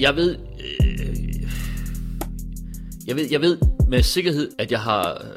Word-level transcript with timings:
Jeg 0.00 0.16
ved, 0.16 0.36
øh, 0.70 1.16
jeg 3.06 3.16
ved, 3.16 3.28
jeg 3.30 3.40
ved 3.40 3.58
med 3.88 4.02
sikkerhed, 4.02 4.50
at 4.58 4.72
jeg 4.72 4.80
har 4.80 5.10
øh, 5.10 5.30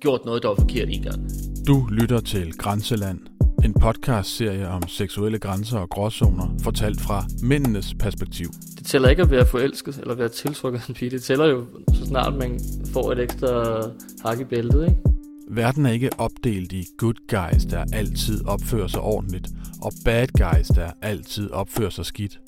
gjort 0.00 0.24
noget, 0.24 0.42
der 0.42 0.48
var 0.48 0.54
forkert 0.54 0.88
en 0.90 1.02
gang. 1.02 1.30
Du 1.66 1.86
lytter 1.90 2.20
til 2.20 2.52
Grænseland, 2.52 3.18
en 3.64 3.74
podcast-serie 3.80 4.68
om 4.68 4.88
seksuelle 4.88 5.38
grænser 5.38 5.78
og 5.78 5.88
gråzoner, 5.88 6.56
fortalt 6.62 7.00
fra 7.00 7.24
mændenes 7.42 7.94
perspektiv. 7.98 8.48
Det 8.78 8.86
tæller 8.86 9.08
ikke 9.08 9.22
at 9.22 9.30
være 9.30 9.46
forelsket 9.46 9.98
eller 9.98 10.14
være 10.14 10.28
tiltrukket 10.28 10.80
af 10.80 10.88
en 10.88 10.94
pige. 10.94 11.10
Det 11.10 11.22
tæller 11.22 11.46
jo, 11.46 11.66
så 11.94 12.06
snart 12.06 12.34
man 12.34 12.60
får 12.92 13.12
et 13.12 13.18
ekstra 13.18 13.80
hak 14.22 14.40
i 14.40 14.44
bæltet, 14.44 14.84
ikke? 14.84 14.96
Verden 15.48 15.86
er 15.86 15.90
ikke 15.90 16.10
opdelt 16.18 16.72
i 16.72 16.86
good 16.98 17.14
guys, 17.28 17.64
der 17.64 17.84
altid 17.92 18.46
opfører 18.46 18.86
sig 18.86 19.00
ordentligt, 19.00 19.48
og 19.82 19.92
bad 20.04 20.26
guys, 20.26 20.66
der 20.66 20.90
altid 21.02 21.50
opfører 21.50 21.90
sig 21.90 22.06
skidt. 22.06 22.38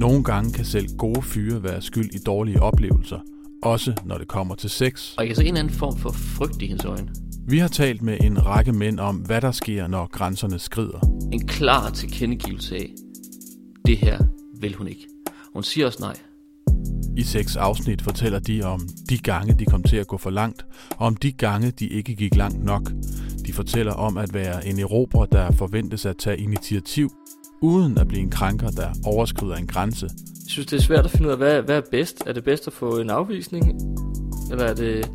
Nogle 0.00 0.24
gange 0.24 0.52
kan 0.52 0.64
selv 0.64 0.88
gode 0.98 1.22
fyre 1.22 1.62
være 1.62 1.82
skyld 1.82 2.14
i 2.14 2.18
dårlige 2.18 2.62
oplevelser, 2.62 3.18
også 3.62 3.92
når 4.04 4.18
det 4.18 4.28
kommer 4.28 4.54
til 4.54 4.70
sex. 4.70 5.14
Og 5.16 5.22
jeg 5.22 5.28
kan 5.28 5.36
se 5.36 5.44
en 5.44 5.56
anden 5.56 5.72
form 5.72 5.98
for 5.98 6.10
frygt 6.10 6.62
i 6.62 6.66
hendes 6.66 6.84
øjne. 6.84 7.08
Vi 7.48 7.58
har 7.58 7.68
talt 7.68 8.02
med 8.02 8.18
en 8.20 8.46
række 8.46 8.72
mænd 8.72 9.00
om, 9.00 9.16
hvad 9.16 9.40
der 9.40 9.50
sker, 9.52 9.86
når 9.86 10.06
grænserne 10.06 10.58
skrider. 10.58 11.28
En 11.32 11.46
klar 11.46 11.90
tilkendegivelse 11.90 12.76
af, 12.76 12.90
det 13.86 13.96
her 13.96 14.18
vil 14.60 14.74
hun 14.74 14.88
ikke. 14.88 15.06
Hun 15.52 15.62
siger 15.62 15.86
også 15.86 15.98
nej. 16.00 16.16
I 17.16 17.22
seks 17.22 17.56
afsnit 17.56 18.02
fortæller 18.02 18.38
de 18.38 18.62
om 18.62 18.80
de 19.08 19.18
gange, 19.18 19.54
de 19.58 19.64
kom 19.64 19.82
til 19.82 19.96
at 19.96 20.06
gå 20.06 20.16
for 20.16 20.30
langt, 20.30 20.66
og 20.90 21.06
om 21.06 21.16
de 21.16 21.32
gange, 21.32 21.70
de 21.70 21.86
ikke 21.86 22.14
gik 22.14 22.36
langt 22.36 22.64
nok. 22.64 22.92
De 23.46 23.52
fortæller 23.52 23.92
om 23.92 24.16
at 24.16 24.34
være 24.34 24.66
en 24.66 24.78
erobrer, 24.78 25.26
der 25.26 25.50
forventes 25.50 26.06
at 26.06 26.16
tage 26.16 26.38
initiativ, 26.38 27.10
uden 27.62 27.98
at 27.98 28.08
blive 28.08 28.22
en 28.22 28.30
krænker, 28.30 28.70
der 28.70 28.88
overskrider 29.04 29.54
en 29.54 29.66
grænse. 29.66 30.06
Jeg 30.06 30.52
synes, 30.52 30.66
det 30.66 30.76
er 30.76 30.80
svært 30.80 31.04
at 31.04 31.10
finde 31.10 31.26
ud 31.26 31.32
af, 31.32 31.38
hvad, 31.38 31.62
hvad 31.62 31.76
er 31.76 31.82
bedst? 31.90 32.22
Er 32.26 32.32
det 32.32 32.44
bedst 32.44 32.66
at 32.66 32.72
få 32.72 32.98
en 32.98 33.10
afvisning? 33.10 33.80
Eller 34.50 34.64
er 34.64 34.74
det 34.74 35.10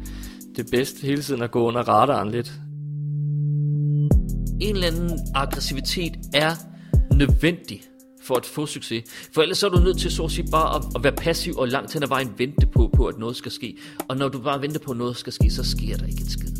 det 0.55 0.67
bedste 0.71 1.07
hele 1.07 1.21
tiden 1.21 1.41
at 1.41 1.51
gå 1.51 1.67
under 1.67 1.81
radaren 1.81 2.31
lidt? 2.31 2.53
En 4.61 4.75
eller 4.75 4.87
anden 4.87 5.19
aggressivitet 5.35 6.13
er 6.33 6.51
nødvendig 7.15 7.81
for 8.23 8.35
at 8.35 8.45
få 8.45 8.65
succes. 8.65 9.03
For 9.33 9.41
ellers 9.41 9.57
så 9.57 9.65
er 9.65 9.69
du 9.69 9.79
nødt 9.79 9.97
til 9.97 10.11
så 10.11 10.23
at 10.23 10.31
sige 10.31 10.47
bare 10.51 10.75
at, 10.75 10.83
at 10.95 11.03
være 11.03 11.13
passiv 11.13 11.53
og 11.57 11.67
langt 11.67 11.93
hen 11.93 12.03
ad 12.03 12.07
vejen 12.07 12.33
vente 12.37 12.67
på, 12.67 12.89
på, 12.95 13.05
at 13.05 13.17
noget 13.17 13.35
skal 13.35 13.51
ske. 13.51 13.77
Og 14.09 14.17
når 14.17 14.29
du 14.29 14.41
bare 14.41 14.61
venter 14.61 14.79
på, 14.79 14.91
at 14.91 14.97
noget 14.97 15.17
skal 15.17 15.33
ske, 15.33 15.49
så 15.49 15.63
sker 15.63 15.97
der 15.97 16.05
ikke 16.05 16.21
en 16.21 16.29
skid. 16.29 16.51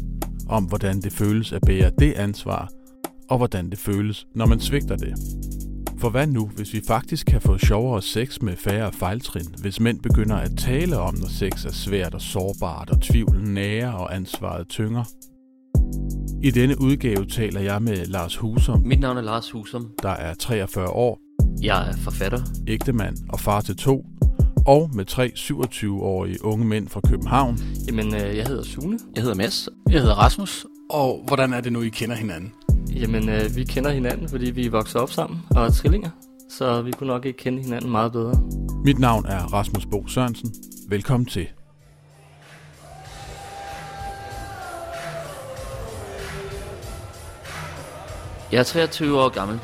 Om 0.50 0.64
hvordan 0.64 1.02
det 1.02 1.14
føles 1.14 1.54
at 1.54 1.62
bære 1.66 1.92
det 2.00 2.14
ansvar, 2.14 2.72
og 3.30 3.38
hvordan 3.38 3.70
det 3.70 3.80
føles, 3.80 4.28
når 4.36 4.46
man 4.46 4.60
svigter 4.60 4.96
det. 4.96 5.14
For 6.00 6.10
hvad 6.10 6.28
nu, 6.28 6.48
hvis 6.56 6.74
vi 6.74 6.82
faktisk 6.88 7.26
kan 7.26 7.42
få 7.42 7.58
sjovere 7.58 8.02
sex 8.02 8.42
med 8.42 8.56
færre 8.56 8.92
fejltrin, 8.92 9.46
hvis 9.62 9.80
mænd 9.80 10.00
begynder 10.00 10.36
at 10.36 10.52
tale 10.58 10.98
om, 11.00 11.16
når 11.16 11.28
sex 11.28 11.66
er 11.66 11.72
svært 11.72 12.14
og 12.14 12.22
sårbart, 12.22 12.90
og 12.90 13.02
tvivlen 13.02 13.54
nærer 13.54 13.92
og 13.92 14.16
ansvaret 14.16 14.68
tynger? 14.68 15.04
I 16.44 16.52
denne 16.52 16.82
udgave 16.82 17.26
taler 17.26 17.62
jeg 17.62 17.82
med 17.82 18.06
Lars 18.06 18.36
Husum, 18.36 18.82
Mit 18.86 19.00
navn 19.00 19.18
er 19.18 19.22
Lars 19.22 19.52
Husum. 19.52 19.88
der 20.02 20.10
er 20.10 20.34
43 20.34 20.90
år, 20.90 21.20
Jeg 21.62 21.90
er 21.90 21.96
forfatter. 21.98 22.42
ægtemand 22.68 23.18
og 23.30 23.40
far 23.40 23.62
til 23.62 23.78
to, 23.78 24.06
og 24.68 24.90
med 24.94 25.06
tre 25.06 25.32
27-årige 25.36 26.46
unge 26.46 26.66
mænd 26.66 26.88
fra 26.88 27.02
København, 27.08 27.58
Jamen, 27.88 28.06
øh, 28.16 28.38
jeg 28.38 28.48
hedder 28.48 28.64
Sune. 28.64 29.00
Jeg 29.16 29.24
hedder 29.24 29.36
Mads. 29.38 29.70
Jeg 29.90 30.02
hedder 30.02 30.16
Rasmus. 30.16 30.66
Og 30.90 31.24
hvordan 31.28 31.54
er 31.54 31.62
det 31.62 31.74
nu, 31.74 31.82
I 31.82 31.90
kender 31.90 32.16
hinanden? 32.16 32.52
Jamen, 32.94 33.30
øh, 33.30 33.56
vi 33.56 33.64
kender 33.64 33.92
hinanden, 33.92 34.30
fordi 34.30 34.52
vi 34.52 34.68
vokset 34.68 35.02
op 35.02 35.12
sammen 35.12 35.42
og 35.56 35.66
er 35.66 35.70
trillinger. 35.70 36.10
Så 36.50 36.82
vi 36.82 36.92
kunne 36.92 37.08
nok 37.08 37.26
ikke 37.26 37.40
kende 37.40 37.64
hinanden 37.64 37.92
meget 37.92 38.12
bedre. 38.12 38.34
Mit 38.86 39.00
navn 39.00 39.26
er 39.26 39.54
Rasmus 39.54 39.86
Bo 39.86 40.08
Sørensen. 40.08 40.54
Velkommen 40.90 41.26
til. 41.26 41.48
Jeg 48.52 48.60
er 48.60 48.64
23 48.64 49.22
år 49.22 49.30
gammel. 49.30 49.60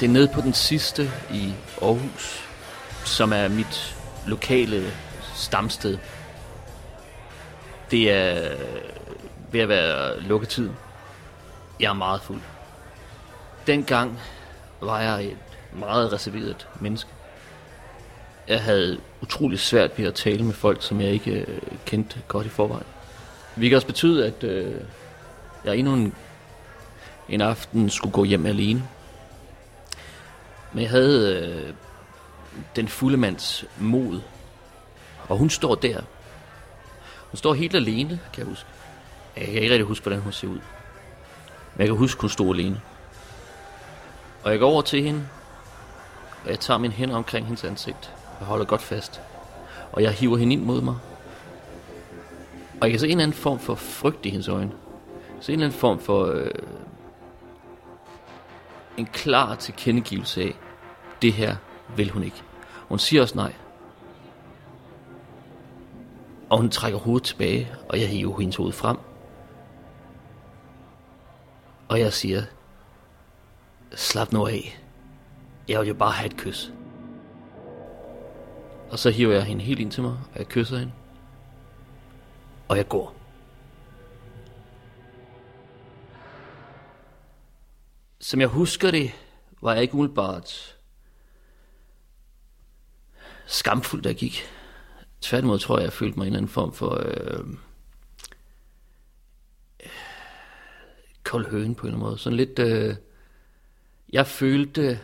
Det 0.00 0.06
er 0.06 0.10
nede 0.12 0.30
på 0.34 0.40
den 0.40 0.52
sidste 0.52 1.10
i 1.32 1.52
Aarhus, 1.82 2.48
som 3.04 3.32
er 3.32 3.48
mit 3.48 3.96
lokale 4.26 4.82
stamsted. 5.34 5.98
Det 7.90 8.10
er 8.10 8.56
ved 9.52 9.60
at 9.60 9.68
være 9.68 10.20
lukketid. 10.20 10.70
Jeg 11.80 11.88
er 11.88 11.94
meget 11.94 12.20
fuld. 12.22 12.40
Dengang 13.66 14.18
var 14.80 15.00
jeg 15.00 15.24
et 15.24 15.38
meget 15.72 16.12
reserveret 16.12 16.68
menneske. 16.80 17.10
Jeg 18.48 18.62
havde 18.62 19.00
utrolig 19.22 19.58
svært 19.58 19.98
ved 19.98 20.06
at 20.06 20.14
tale 20.14 20.44
med 20.44 20.54
folk, 20.54 20.82
som 20.82 21.00
jeg 21.00 21.10
ikke 21.10 21.30
øh, 21.30 21.60
kendte 21.84 22.22
godt 22.28 22.46
i 22.46 22.50
forvejen. 22.50 22.86
Vi 23.56 23.68
kan 23.68 23.76
også 23.76 23.86
betyde, 23.86 24.26
at 24.26 24.44
øh, 24.44 24.80
jeg 25.64 25.76
endnu 25.76 25.94
en 25.94 26.14
en 27.28 27.40
aften 27.40 27.90
skulle 27.90 28.12
gå 28.12 28.24
hjem 28.24 28.46
alene. 28.46 28.88
Men 30.72 30.82
jeg 30.82 30.90
havde 30.90 31.42
øh, 31.42 31.74
den 32.76 32.88
fulde 32.88 33.16
mands 33.16 33.64
mod. 33.78 34.20
Og 35.28 35.36
hun 35.36 35.50
står 35.50 35.74
der. 35.74 36.00
Hun 37.30 37.36
står 37.38 37.54
helt 37.54 37.74
alene, 37.74 38.20
kan 38.32 38.38
jeg 38.40 38.46
huske. 38.46 38.66
Jeg 39.36 39.44
kan 39.44 39.54
ikke 39.54 39.70
rigtig 39.70 39.86
huske, 39.86 40.02
hvordan 40.02 40.20
hun 40.20 40.32
ser 40.32 40.48
ud. 40.48 40.60
Men 41.74 41.78
jeg 41.78 41.86
kan 41.86 41.96
huske, 41.96 42.20
hun 42.20 42.30
stod 42.30 42.54
alene. 42.54 42.80
Og 44.44 44.50
jeg 44.50 44.58
går 44.58 44.70
over 44.70 44.82
til 44.82 45.02
hende, 45.02 45.28
og 46.44 46.50
jeg 46.50 46.60
tager 46.60 46.78
min 46.78 46.92
hænder 46.92 47.16
omkring 47.16 47.46
hendes 47.46 47.64
ansigt. 47.64 48.14
Jeg 48.38 48.46
holder 48.46 48.64
godt 48.64 48.82
fast. 48.82 49.20
Og 49.92 50.02
jeg 50.02 50.12
hiver 50.12 50.36
hende 50.36 50.52
ind 50.52 50.64
mod 50.64 50.80
mig. 50.80 50.96
Og 52.80 52.82
jeg 52.82 52.90
kan 52.90 53.00
se 53.00 53.06
en 53.06 53.10
eller 53.10 53.22
anden 53.22 53.36
form 53.36 53.58
for 53.58 53.74
frygt 53.74 54.26
i 54.26 54.30
hendes 54.30 54.48
øjne. 54.48 54.72
Se 55.40 55.52
en 55.52 55.58
eller 55.58 55.66
anden 55.66 55.78
form 55.78 55.98
for 55.98 56.24
øh, 56.24 56.50
en 58.96 59.06
klar 59.06 59.54
tilkendegivelse 59.54 60.42
af, 60.42 60.54
det 61.22 61.32
her 61.32 61.56
vil 61.96 62.10
hun 62.10 62.22
ikke. 62.22 62.42
Hun 62.88 62.98
siger 62.98 63.22
også 63.22 63.36
nej. 63.36 63.52
Og 66.50 66.58
hun 66.58 66.70
trækker 66.70 66.98
hovedet 66.98 67.26
tilbage, 67.26 67.72
og 67.88 68.00
jeg 68.00 68.08
hiver 68.08 68.40
hendes 68.40 68.56
hoved 68.56 68.72
frem. 68.72 68.96
Og 71.88 72.00
jeg 72.00 72.12
siger, 72.12 72.42
slap 73.96 74.32
nu 74.32 74.46
af. 74.46 74.80
Jeg 75.68 75.80
vil 75.80 75.88
jo 75.88 75.94
bare 75.94 76.12
have 76.12 76.26
et 76.26 76.36
kys. 76.36 76.72
Og 78.90 78.98
så 78.98 79.10
hiver 79.10 79.32
jeg 79.32 79.44
hende 79.44 79.64
helt 79.64 79.80
ind 79.80 79.90
til 79.90 80.02
mig, 80.02 80.12
og 80.32 80.38
jeg 80.38 80.46
kysser 80.46 80.78
hende. 80.78 80.92
Og 82.68 82.76
jeg 82.76 82.88
går. 82.88 83.16
Som 88.20 88.40
jeg 88.40 88.48
husker 88.48 88.90
det, 88.90 89.10
var 89.62 89.72
jeg 89.72 89.82
ikke 89.82 89.94
umiddelbart 89.94 90.76
skamfuld, 93.46 94.02
da 94.02 94.08
jeg 94.08 94.16
gik. 94.16 94.42
Tværtimod 95.20 95.58
tror 95.58 95.78
jeg, 95.78 95.84
jeg 95.84 95.92
følte 95.92 96.18
mig 96.18 96.24
i 96.24 96.28
en 96.28 96.32
eller 96.32 96.38
anden 96.38 96.52
form 96.52 96.72
for 96.72 97.02
øh, 97.06 97.44
kold 101.24 101.50
høen 101.50 101.74
på 101.74 101.86
en 101.86 101.86
eller 101.86 101.98
anden 101.98 102.10
måde. 102.10 102.18
Sådan 102.18 102.36
lidt, 102.36 102.58
øh, 102.58 102.96
jeg 104.14 104.26
følte, 104.26 105.00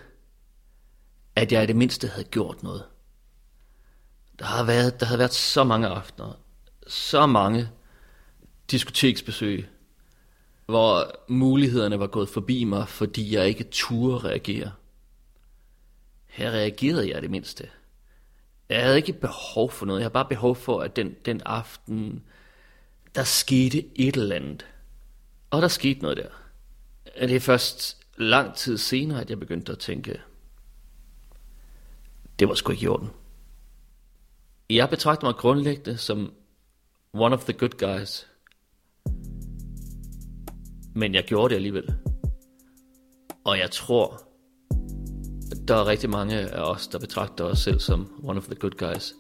at 1.37 1.53
jeg 1.53 1.63
i 1.63 1.67
det 1.67 1.77
mindste 1.77 2.09
havde 2.09 2.29
gjort 2.29 2.63
noget. 2.63 2.85
Der 4.39 4.45
har 4.45 4.65
været, 4.65 5.01
der 5.01 5.07
havde 5.07 5.19
været 5.19 5.35
så 5.35 5.65
mange 5.65 5.87
aftener, 5.87 6.41
så 6.87 7.27
mange 7.27 7.69
diskoteksbesøg, 8.71 9.69
hvor 10.67 11.21
mulighederne 11.29 11.99
var 11.99 12.07
gået 12.07 12.29
forbi 12.29 12.65
mig, 12.65 12.89
fordi 12.89 13.35
jeg 13.35 13.49
ikke 13.49 13.65
turde 13.71 14.19
reagere. 14.29 14.73
Her 16.27 16.51
reagerede 16.51 17.11
jeg 17.11 17.23
det 17.23 17.31
mindste. 17.31 17.71
Jeg 18.69 18.83
havde 18.83 18.97
ikke 18.97 19.13
behov 19.13 19.71
for 19.71 19.87
noget. 19.87 20.01
Jeg 20.01 20.05
havde 20.05 20.13
bare 20.13 20.29
behov 20.29 20.57
for, 20.57 20.81
at 20.81 20.97
den, 20.97 21.17
den 21.25 21.43
aften, 21.47 22.25
der 23.15 23.25
skete 23.25 23.85
et 23.97 24.17
eller 24.17 24.37
andet. 24.37 24.67
Og 25.51 25.63
der 25.63 25.69
skete 25.69 26.01
noget 26.01 26.17
der. 26.17 26.29
Det 27.27 27.37
er 27.37 27.41
først 27.41 28.00
lang 28.21 28.55
tid 28.55 28.79
senere, 28.79 29.21
at 29.21 29.31
jeg 29.31 29.41
begyndte 29.41 29.73
at 29.73 29.79
tænke, 29.79 30.21
det 32.39 32.49
var 32.49 32.55
sgu 32.55 32.73
ikke 32.73 32.85
i 32.85 32.89
orden. 32.89 33.11
Jeg 34.71 34.89
betragter 34.91 35.27
mig 35.27 35.35
grundlæggende 35.35 35.97
som 35.97 36.33
one 37.13 37.35
of 37.35 37.45
the 37.45 37.53
good 37.53 37.79
guys. 37.79 38.27
Men 40.95 41.15
jeg 41.15 41.25
gjorde 41.25 41.51
det 41.51 41.57
alligevel. 41.57 41.95
Og 43.45 43.59
jeg 43.59 43.71
tror, 43.71 44.23
der 45.69 45.75
er 45.77 45.87
rigtig 45.87 46.11
mange 46.11 46.37
af 46.37 46.63
os, 46.63 46.89
der 46.89 46.99
betragter 46.99 47.45
os 47.45 47.59
selv 47.59 47.81
som 47.81 48.21
one 48.25 48.39
of 48.39 48.45
the 48.45 48.55
good 48.55 48.71
guys, 48.71 49.15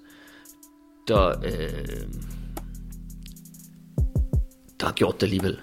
der, 1.08 1.28
øh, 1.28 2.08
der 4.80 4.86
har 4.86 4.92
gjort 4.92 5.14
det 5.14 5.22
alligevel. 5.22 5.60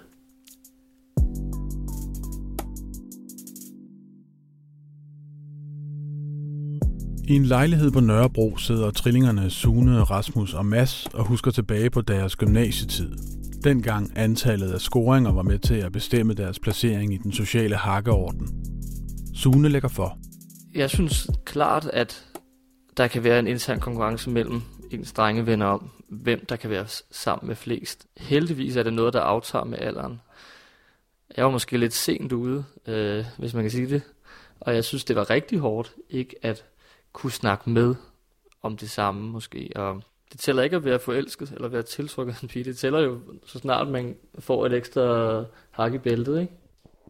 I 7.30 7.36
en 7.36 7.46
lejlighed 7.46 7.92
på 7.92 8.00
Nørrebro 8.00 8.58
sidder 8.58 8.92
trillingerne 8.92 9.50
Sune, 9.50 10.04
Rasmus 10.04 10.54
og 10.54 10.66
Mass 10.66 11.08
og 11.14 11.26
husker 11.26 11.52
tilbage 11.52 11.90
på 11.90 12.02
deres 12.02 12.36
gymnasietid. 12.36 13.12
Dengang 13.64 14.12
antallet 14.16 14.72
af 14.72 14.82
scoringer 14.82 15.32
var 15.32 15.42
med 15.42 15.60
til 15.60 15.76
at 15.76 15.92
bestemme 15.92 16.34
deres 16.34 16.60
placering 16.60 17.14
i 17.14 17.18
den 17.18 17.32
sociale 17.32 17.76
hakkeorden. 17.76 18.48
Sune 19.36 19.70
lægger 19.70 19.90
for. 19.90 20.18
Jeg 20.76 20.90
synes 20.90 21.30
klart, 21.46 21.90
at 21.94 22.26
der 22.98 23.08
kan 23.08 23.24
være 23.24 23.40
en 23.40 23.48
intern 23.48 23.80
konkurrence 23.80 24.30
mellem 24.30 24.62
ens 24.92 25.14
drengevenner 25.14 25.66
om, 25.66 25.90
hvem 26.10 26.46
der 26.46 26.56
kan 26.56 26.70
være 26.70 26.86
sammen 27.12 27.48
med 27.48 27.56
flest. 27.56 28.06
Heldigvis 28.18 28.76
er 28.76 28.84
det 28.84 28.94
noget, 28.94 29.14
der 29.14 29.22
aftager 29.22 29.66
med 29.66 29.78
alderen. 29.78 30.22
Jeg 31.38 31.46
var 31.46 31.52
måske 31.52 31.78
lidt 31.78 31.94
sent 31.94 32.32
ude, 32.32 32.64
øh, 32.88 33.26
hvis 33.38 33.54
man 33.54 33.64
kan 33.64 33.72
sige 33.72 33.90
det. 33.90 34.02
Og 34.60 34.76
jeg 34.76 34.84
synes, 34.84 35.04
det 35.04 35.16
var 35.16 35.30
rigtig 35.30 35.60
hårdt 35.60 35.94
ikke 36.10 36.36
at 36.42 36.66
kunne 37.18 37.32
snakke 37.32 37.70
med 37.70 37.96
om 38.64 38.78
det 38.78 38.90
samme 38.90 39.32
måske. 39.32 39.70
Og 39.76 40.04
det 40.32 40.40
tæller 40.40 40.64
ikke 40.64 40.76
at 40.76 40.86
være 40.86 41.00
forelsket 41.00 41.52
eller 41.52 41.68
være 41.68 41.82
tiltrukket 41.82 42.34
af 42.34 42.42
en 42.42 42.48
pige. 42.48 42.64
Det 42.64 42.78
tæller 42.78 43.00
jo 43.00 43.20
så 43.46 43.60
snart 43.60 43.88
man 43.88 44.16
får 44.40 44.66
et 44.66 44.74
ekstra 44.74 45.44
hak 45.72 45.94
i 45.94 45.98
bæltet, 45.98 46.42
ikke? 46.42 46.54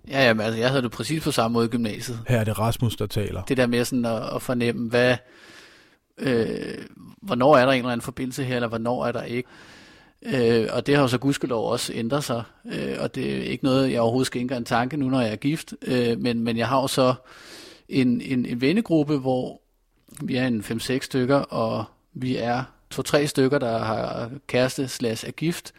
Ja, 0.08 0.28
jamen, 0.28 0.46
altså, 0.46 0.60
jeg 0.60 0.70
havde 0.70 0.82
det 0.82 0.92
præcis 0.92 1.24
på 1.24 1.32
samme 1.32 1.54
måde 1.54 1.66
i 1.66 1.70
gymnasiet. 1.70 2.20
Her 2.28 2.40
er 2.40 2.44
det 2.44 2.60
Rasmus, 2.60 2.96
der 2.96 3.06
taler. 3.06 3.44
Det 3.44 3.58
der 3.58 3.68
med 3.68 3.86
sådan 3.86 4.06
at, 4.06 4.36
at 4.36 4.42
fornemme, 4.42 4.90
hvad, 4.90 5.18
øh, 6.18 6.78
hvornår 7.22 7.58
er 7.58 7.66
der 7.66 7.72
en 7.72 7.78
eller 7.78 7.92
anden 7.92 8.02
forbindelse 8.02 8.44
her, 8.44 8.56
eller 8.56 8.68
hvornår 8.68 9.06
er 9.06 9.12
der 9.12 9.24
ikke. 9.24 9.50
Øh, 10.26 10.68
og 10.74 10.88
det 10.88 10.96
har 10.96 11.02
jo 11.02 11.08
så 11.08 11.18
gudskelov 11.18 11.72
også 11.72 11.94
ændret 11.96 12.24
sig, 12.24 12.44
øh, 12.66 12.96
og 13.00 13.16
det 13.16 13.38
er 13.38 13.44
ikke 13.44 13.64
noget, 13.64 13.92
jeg 13.92 14.02
overhovedet 14.02 14.28
skal 14.28 14.42
en 14.42 14.66
tanke 14.66 14.98
nu, 14.98 15.10
når 15.10 15.22
jeg 15.22 15.32
er 15.32 15.36
gift, 15.36 15.74
øh, 15.88 16.20
men, 16.20 16.44
men 16.44 16.58
jeg 16.58 16.68
har 16.68 16.82
jo 16.82 16.88
så 16.88 17.14
en, 17.90 18.22
en, 18.22 18.46
en 18.46 18.62
vennegruppe, 18.62 19.18
hvor 19.18 19.62
vi 20.22 20.36
er 20.36 20.48
en 20.48 20.62
5-6 20.62 21.00
stykker, 21.00 21.36
og 21.36 21.86
vi 22.14 22.36
er 22.36 22.64
to-tre 22.90 23.28
stykker, 23.28 23.58
der 23.58 23.78
har 23.78 24.32
kæreste 24.48 24.88
slash 24.88 25.28
er 25.28 25.32
gift, 25.32 25.74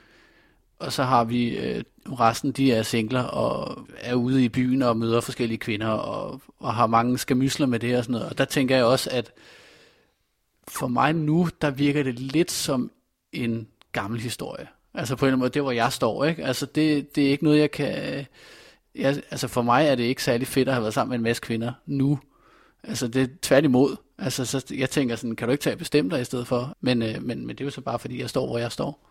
og 0.78 0.92
så 0.92 1.02
har 1.02 1.24
vi 1.24 1.58
øh, 1.58 1.84
resten, 2.06 2.52
de 2.52 2.72
er 2.72 2.82
singler 2.82 3.22
og 3.22 3.86
er 4.00 4.14
ude 4.14 4.44
i 4.44 4.48
byen 4.48 4.82
og 4.82 4.96
møder 4.96 5.20
forskellige 5.20 5.58
kvinder 5.58 5.88
og, 5.88 6.40
og 6.58 6.74
har 6.74 6.86
mange 6.86 7.18
skamysler 7.18 7.66
med 7.66 7.78
det 7.78 7.96
og 7.96 8.04
sådan 8.04 8.12
noget. 8.12 8.28
Og 8.28 8.38
der 8.38 8.44
tænker 8.44 8.76
jeg 8.76 8.84
også, 8.84 9.10
at 9.12 9.32
for 10.68 10.88
mig 10.88 11.12
nu, 11.12 11.48
der 11.62 11.70
virker 11.70 12.02
det 12.02 12.18
lidt 12.18 12.50
som 12.50 12.90
en 13.32 13.68
gammel 13.92 14.20
historie. 14.20 14.68
Altså 14.94 15.16
på 15.16 15.24
en 15.24 15.26
eller 15.26 15.32
anden 15.32 15.40
måde, 15.40 15.50
det 15.50 15.62
hvor 15.62 15.72
jeg 15.72 15.92
står, 15.92 16.24
ikke? 16.24 16.44
Altså 16.44 16.66
det, 16.66 17.14
det 17.16 17.26
er 17.26 17.30
ikke 17.30 17.44
noget, 17.44 17.58
jeg 17.58 17.70
kan... 17.70 18.24
Jeg, 18.94 19.22
altså 19.30 19.48
for 19.48 19.62
mig 19.62 19.86
er 19.86 19.94
det 19.94 20.04
ikke 20.04 20.22
særlig 20.22 20.46
fedt 20.46 20.68
at 20.68 20.74
have 20.74 20.82
været 20.82 20.94
sammen 20.94 21.10
med 21.10 21.18
en 21.18 21.22
masse 21.22 21.42
kvinder 21.42 21.72
nu. 21.86 22.18
Altså 22.84 23.08
det 23.08 23.22
er 23.22 23.26
tværtimod. 23.42 23.96
Altså 24.18 24.44
så 24.44 24.74
jeg 24.78 24.90
tænker 24.90 25.16
sådan, 25.16 25.36
kan 25.36 25.48
du 25.48 25.52
ikke 25.52 25.62
tage 25.62 25.76
bestemt 25.76 26.12
dig 26.12 26.20
i 26.20 26.24
stedet 26.24 26.46
for? 26.46 26.76
Men, 26.80 27.02
øh, 27.02 27.22
men, 27.22 27.46
men 27.46 27.48
det 27.48 27.60
er 27.60 27.64
jo 27.64 27.70
så 27.70 27.80
bare 27.80 27.98
fordi, 27.98 28.20
jeg 28.20 28.30
står, 28.30 28.46
hvor 28.46 28.58
jeg 28.58 28.72
står. 28.72 29.08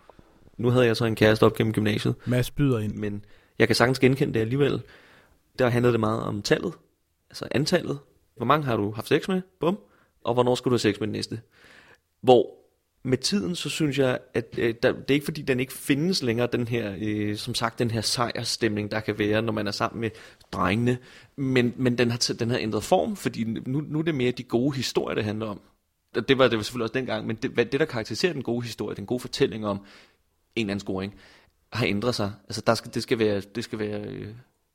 Nu 0.57 0.69
havde 0.69 0.85
jeg 0.85 0.97
så 0.97 1.05
en 1.05 1.15
kæreste 1.15 1.43
op 1.43 1.53
gennem 1.53 1.73
gymnasiet, 1.73 2.15
Mads 2.25 2.51
byder 2.51 2.79
ind. 2.79 2.93
men 2.93 3.25
jeg 3.59 3.67
kan 3.67 3.75
sagtens 3.75 3.99
genkende 3.99 4.33
det 4.33 4.39
alligevel. 4.39 4.81
Der 5.59 5.69
handlede 5.69 5.91
det 5.91 5.99
meget 5.99 6.21
om 6.21 6.41
tallet, 6.41 6.73
altså 7.29 7.47
antallet. 7.51 7.99
Hvor 8.35 8.45
mange 8.45 8.65
har 8.65 8.77
du 8.77 8.91
haft 8.91 9.07
sex 9.07 9.27
med? 9.27 9.41
Bum. 9.59 9.79
Og 10.23 10.33
hvornår 10.33 10.55
skal 10.55 10.69
du 10.69 10.73
have 10.73 10.79
sex 10.79 10.99
med 10.99 11.07
den 11.07 11.13
næste? 11.13 11.41
Hvor 12.21 12.51
med 13.03 13.17
tiden, 13.17 13.55
så 13.55 13.69
synes 13.69 13.99
jeg, 13.99 14.19
at 14.33 14.55
øh, 14.57 14.75
der, 14.83 14.91
det 14.91 15.09
er 15.09 15.13
ikke 15.13 15.25
fordi, 15.25 15.41
den 15.41 15.59
ikke 15.59 15.73
findes 15.73 16.23
længere, 16.23 16.47
den 16.51 16.67
her, 16.67 16.95
øh, 17.01 17.35
som 17.35 17.55
sagt, 17.55 17.79
den 17.79 17.91
her 17.91 18.01
sejrstemning, 18.01 18.91
der 18.91 18.99
kan 18.99 19.19
være, 19.19 19.41
når 19.41 19.53
man 19.53 19.67
er 19.67 19.71
sammen 19.71 20.01
med 20.01 20.09
drengene. 20.51 20.97
Men, 21.35 21.73
men 21.77 21.97
den, 21.97 22.11
har, 22.11 22.33
den 22.39 22.49
har 22.49 22.57
ændret 22.57 22.83
form, 22.83 23.15
fordi 23.15 23.43
nu, 23.43 23.81
nu 23.81 23.99
er 23.99 24.03
det 24.03 24.15
mere 24.15 24.31
de 24.31 24.43
gode 24.43 24.75
historier, 24.75 25.15
det 25.15 25.23
handler 25.23 25.45
om. 25.45 25.61
Det 26.27 26.37
var 26.37 26.47
det 26.47 26.57
var 26.57 26.63
selvfølgelig 26.63 26.83
også 26.83 26.93
dengang, 26.93 27.27
men 27.27 27.35
det, 27.35 27.51
hvad- 27.51 27.65
det 27.65 27.79
der 27.79 27.85
karakteriserer 27.85 28.33
den 28.33 28.43
gode 28.43 28.63
historie, 28.65 28.95
den 28.95 29.05
gode 29.05 29.19
fortælling 29.19 29.65
om 29.67 29.77
en 29.77 29.85
eller 30.55 30.71
anden 30.71 30.79
scoring, 30.79 31.13
har 31.73 31.85
ændret 31.85 32.15
sig. 32.15 32.31
Altså 32.43 32.61
der 32.67 32.73
skal, 32.75 32.93
det 32.93 33.03
skal 33.03 33.19
være, 33.19 33.41
det 33.55 33.63
skal 33.63 33.79
være 33.79 34.01
øh, 34.01 34.27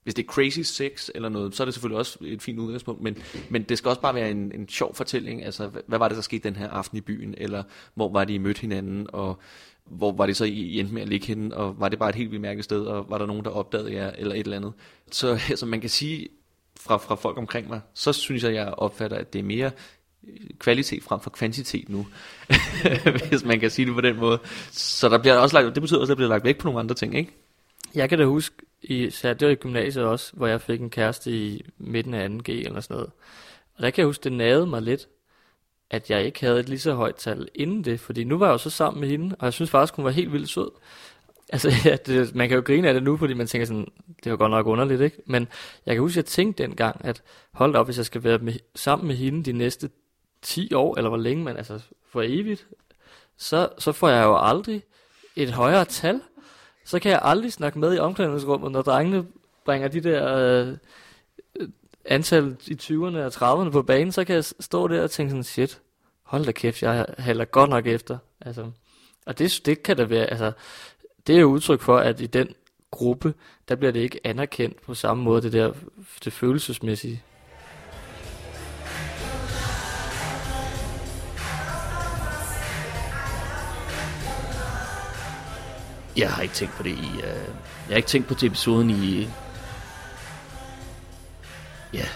hvis 0.03 0.15
det 0.15 0.23
er 0.23 0.27
crazy 0.27 0.61
sex 0.61 1.09
eller 1.15 1.29
noget, 1.29 1.55
så 1.55 1.63
er 1.63 1.65
det 1.65 1.75
selvfølgelig 1.75 1.99
også 1.99 2.19
et 2.23 2.43
fint 2.43 2.59
udgangspunkt, 2.59 3.03
men, 3.03 3.19
men 3.49 3.63
det 3.63 3.79
skal 3.79 3.89
også 3.89 4.01
bare 4.01 4.15
være 4.15 4.31
en, 4.31 4.53
en 4.55 4.69
sjov 4.69 4.95
fortælling. 4.95 5.45
Altså, 5.45 5.71
hvad, 5.87 5.99
var 5.99 6.09
det, 6.09 6.17
der 6.17 6.23
skete 6.23 6.49
den 6.49 6.57
her 6.57 6.69
aften 6.71 6.99
i 6.99 7.01
byen, 7.01 7.35
eller 7.39 7.63
hvor 7.95 8.13
var 8.13 8.25
de 8.25 8.39
mødt 8.39 8.59
hinanden, 8.59 9.07
og 9.13 9.39
hvor 9.85 10.13
var 10.13 10.27
det 10.27 10.37
så, 10.37 10.45
I 10.45 10.51
I 10.51 10.81
endte 10.81 10.95
med 10.95 11.03
at 11.03 11.09
ligge 11.09 11.27
henne, 11.27 11.57
og 11.57 11.81
var 11.81 11.89
det 11.89 11.99
bare 11.99 12.09
et 12.09 12.15
helt 12.15 12.31
vildt 12.31 12.43
mærkeligt 12.43 12.65
sted, 12.65 12.85
og 12.85 13.11
var 13.11 13.19
der 13.19 13.27
nogen, 13.27 13.45
der 13.45 13.51
opdagede 13.51 13.95
jer, 13.95 14.11
eller 14.19 14.35
et 14.35 14.41
eller 14.41 14.57
andet. 14.57 14.73
Så 15.11 15.29
altså, 15.51 15.67
man 15.67 15.81
kan 15.81 15.91
sige, 15.91 16.29
fra, 16.81 16.97
fra 16.97 17.15
folk 17.15 17.39
omkring 17.39 17.69
mig, 17.69 17.81
så 17.95 18.13
synes 18.13 18.45
jeg, 18.45 18.55
jeg 18.55 18.67
opfatter, 18.67 19.17
at 19.17 19.33
det 19.33 19.39
er 19.39 19.43
mere 19.43 19.71
kvalitet 20.59 21.03
frem 21.03 21.21
for 21.21 21.31
kvantitet 21.31 21.89
nu, 21.89 22.07
hvis 23.29 23.45
man 23.45 23.61
kan 23.61 23.71
sige 23.71 23.87
det 23.87 23.95
på 23.95 24.01
den 24.01 24.17
måde. 24.17 24.39
Så 24.71 25.09
der 25.09 25.19
bliver 25.19 25.35
også 25.35 25.61
lagt, 25.61 25.75
det 25.75 25.83
betyder 25.83 26.01
også, 26.01 26.13
at 26.13 26.17
der 26.17 26.19
bliver 26.19 26.29
lagt 26.29 26.45
væk 26.45 26.59
på 26.59 26.67
nogle 26.67 26.81
andre 26.81 26.95
ting, 26.95 27.15
ikke? 27.15 27.33
Jeg 27.95 28.09
kan 28.09 28.19
da 28.19 28.25
huske, 28.25 28.57
i, 28.83 29.11
så 29.11 29.35
det 29.35 29.47
var 29.47 29.53
i 29.53 29.55
gymnasiet 29.55 30.05
også, 30.05 30.33
hvor 30.33 30.47
jeg 30.47 30.61
fik 30.61 30.81
en 30.81 30.91
kæreste 30.91 31.31
i 31.31 31.67
midten 31.79 32.15
af 32.15 32.29
2G 32.29 32.53
eller 32.53 32.81
sådan 32.81 32.95
noget. 32.95 33.11
Og 33.75 33.83
der 33.83 33.91
kan 33.91 34.03
jeg 34.03 34.07
huske, 34.07 34.25
det 34.25 34.33
nagede 34.33 34.67
mig 34.67 34.83
lidt, 34.83 35.09
at 35.91 36.11
jeg 36.11 36.25
ikke 36.25 36.41
havde 36.41 36.61
et 36.61 36.69
lige 36.69 36.79
så 36.79 36.95
højt 36.95 37.17
tal 37.17 37.49
inden 37.55 37.85
det, 37.85 38.01
fordi 38.01 38.25
nu 38.25 38.39
var 38.39 38.47
jeg 38.47 38.53
jo 38.53 38.59
så 38.59 38.71
sammen 38.71 39.01
med 39.01 39.09
hende, 39.09 39.37
og 39.39 39.45
jeg 39.45 39.53
synes 39.53 39.71
faktisk, 39.71 39.95
hun 39.95 40.05
var 40.05 40.11
helt 40.11 40.33
vildt 40.33 40.49
sød. 40.49 40.71
Altså, 41.53 41.73
ja, 41.85 41.97
det, 41.97 42.35
man 42.35 42.49
kan 42.49 42.57
jo 42.57 42.63
grine 42.67 42.89
af 42.89 42.95
det 42.95 43.03
nu, 43.03 43.17
fordi 43.17 43.35
man 43.35 43.47
tænker 43.47 43.67
sådan, 43.67 43.87
det 44.25 44.33
var 44.33 44.37
godt 44.37 44.51
nok 44.51 44.67
underligt, 44.67 45.01
ikke? 45.01 45.17
Men 45.27 45.49
jeg 45.87 45.95
kan 45.95 46.01
huske, 46.01 46.13
at 46.13 46.17
jeg 46.17 46.25
tænkte 46.25 46.63
dengang, 46.63 47.05
at 47.05 47.23
hold 47.53 47.73
da 47.73 47.79
op, 47.79 47.87
hvis 47.87 47.97
jeg 47.97 48.07
skal 48.07 48.25
være 48.25 48.39
med, 48.39 48.55
sammen 48.75 49.09
med 49.09 49.17
hende 49.17 49.45
de 49.45 49.53
næste 49.53 49.91
10 50.43 50.75
år, 50.75 50.97
eller 50.97 51.09
hvor 51.09 51.19
længe 51.19 51.45
man, 51.45 51.57
altså 51.57 51.81
for 52.09 52.23
evigt, 52.23 52.67
så, 53.37 53.69
så 53.79 53.93
får 53.93 54.09
jeg 54.09 54.25
jo 54.25 54.39
aldrig 54.39 54.83
et 55.37 55.51
højere 55.51 55.85
tal. 55.85 56.21
Så 56.85 56.99
kan 56.99 57.13
jeg 57.13 57.21
aldrig 57.23 57.53
snakke 57.53 57.79
med 57.79 57.95
i 57.95 57.99
omklædningsrummet, 57.99 58.73
når 58.73 58.83
drengene 58.83 59.27
bringer 59.65 59.89
de 59.89 60.01
der 60.01 60.37
øh, 60.37 60.77
antal 62.05 62.57
i 62.67 62.75
20'erne 62.83 63.19
og 63.19 63.27
30'erne 63.27 63.71
på 63.71 63.83
banen, 63.83 64.13
så 64.13 64.25
kan 64.25 64.35
jeg 64.35 64.45
stå 64.45 64.89
der 64.89 65.03
og 65.03 65.11
tænke 65.11 65.31
sådan, 65.31 65.45
shit, 65.45 65.81
hold 66.23 66.45
da 66.45 66.53
kæft, 66.53 66.83
jeg 66.83 67.07
halder 67.19 67.45
godt 67.45 67.71
nok 67.71 67.87
efter. 67.87 68.19
Altså, 68.41 68.71
og 69.27 69.39
det, 69.39 69.61
det 69.65 69.83
kan 69.83 69.97
da 69.97 70.05
være, 70.05 70.27
altså, 70.27 70.53
det 71.27 71.37
er 71.37 71.41
jo 71.41 71.47
udtryk 71.47 71.81
for, 71.81 71.97
at 71.97 72.21
i 72.21 72.27
den 72.27 72.55
gruppe, 72.91 73.35
der 73.69 73.75
bliver 73.75 73.93
det 73.93 74.01
ikke 74.01 74.21
anerkendt 74.25 74.83
på 74.83 74.95
samme 74.95 75.23
måde, 75.23 75.43
det 75.43 75.53
der 75.53 75.73
det 76.25 76.33
følelsesmæssige. 76.33 77.23
Jeg 86.17 86.33
har 86.33 86.43
ikke 86.43 86.55
tænkt 86.55 86.75
på 86.75 86.83
det 86.83 86.91
i... 86.91 87.11
Uh, 87.17 87.23
jeg 87.23 87.89
har 87.89 87.97
ikke 87.97 88.09
tænkt 88.09 88.29
på 88.29 88.35
det 88.35 88.43
episoden 88.43 88.91
i... 88.91 89.29
Ja, 91.93 92.09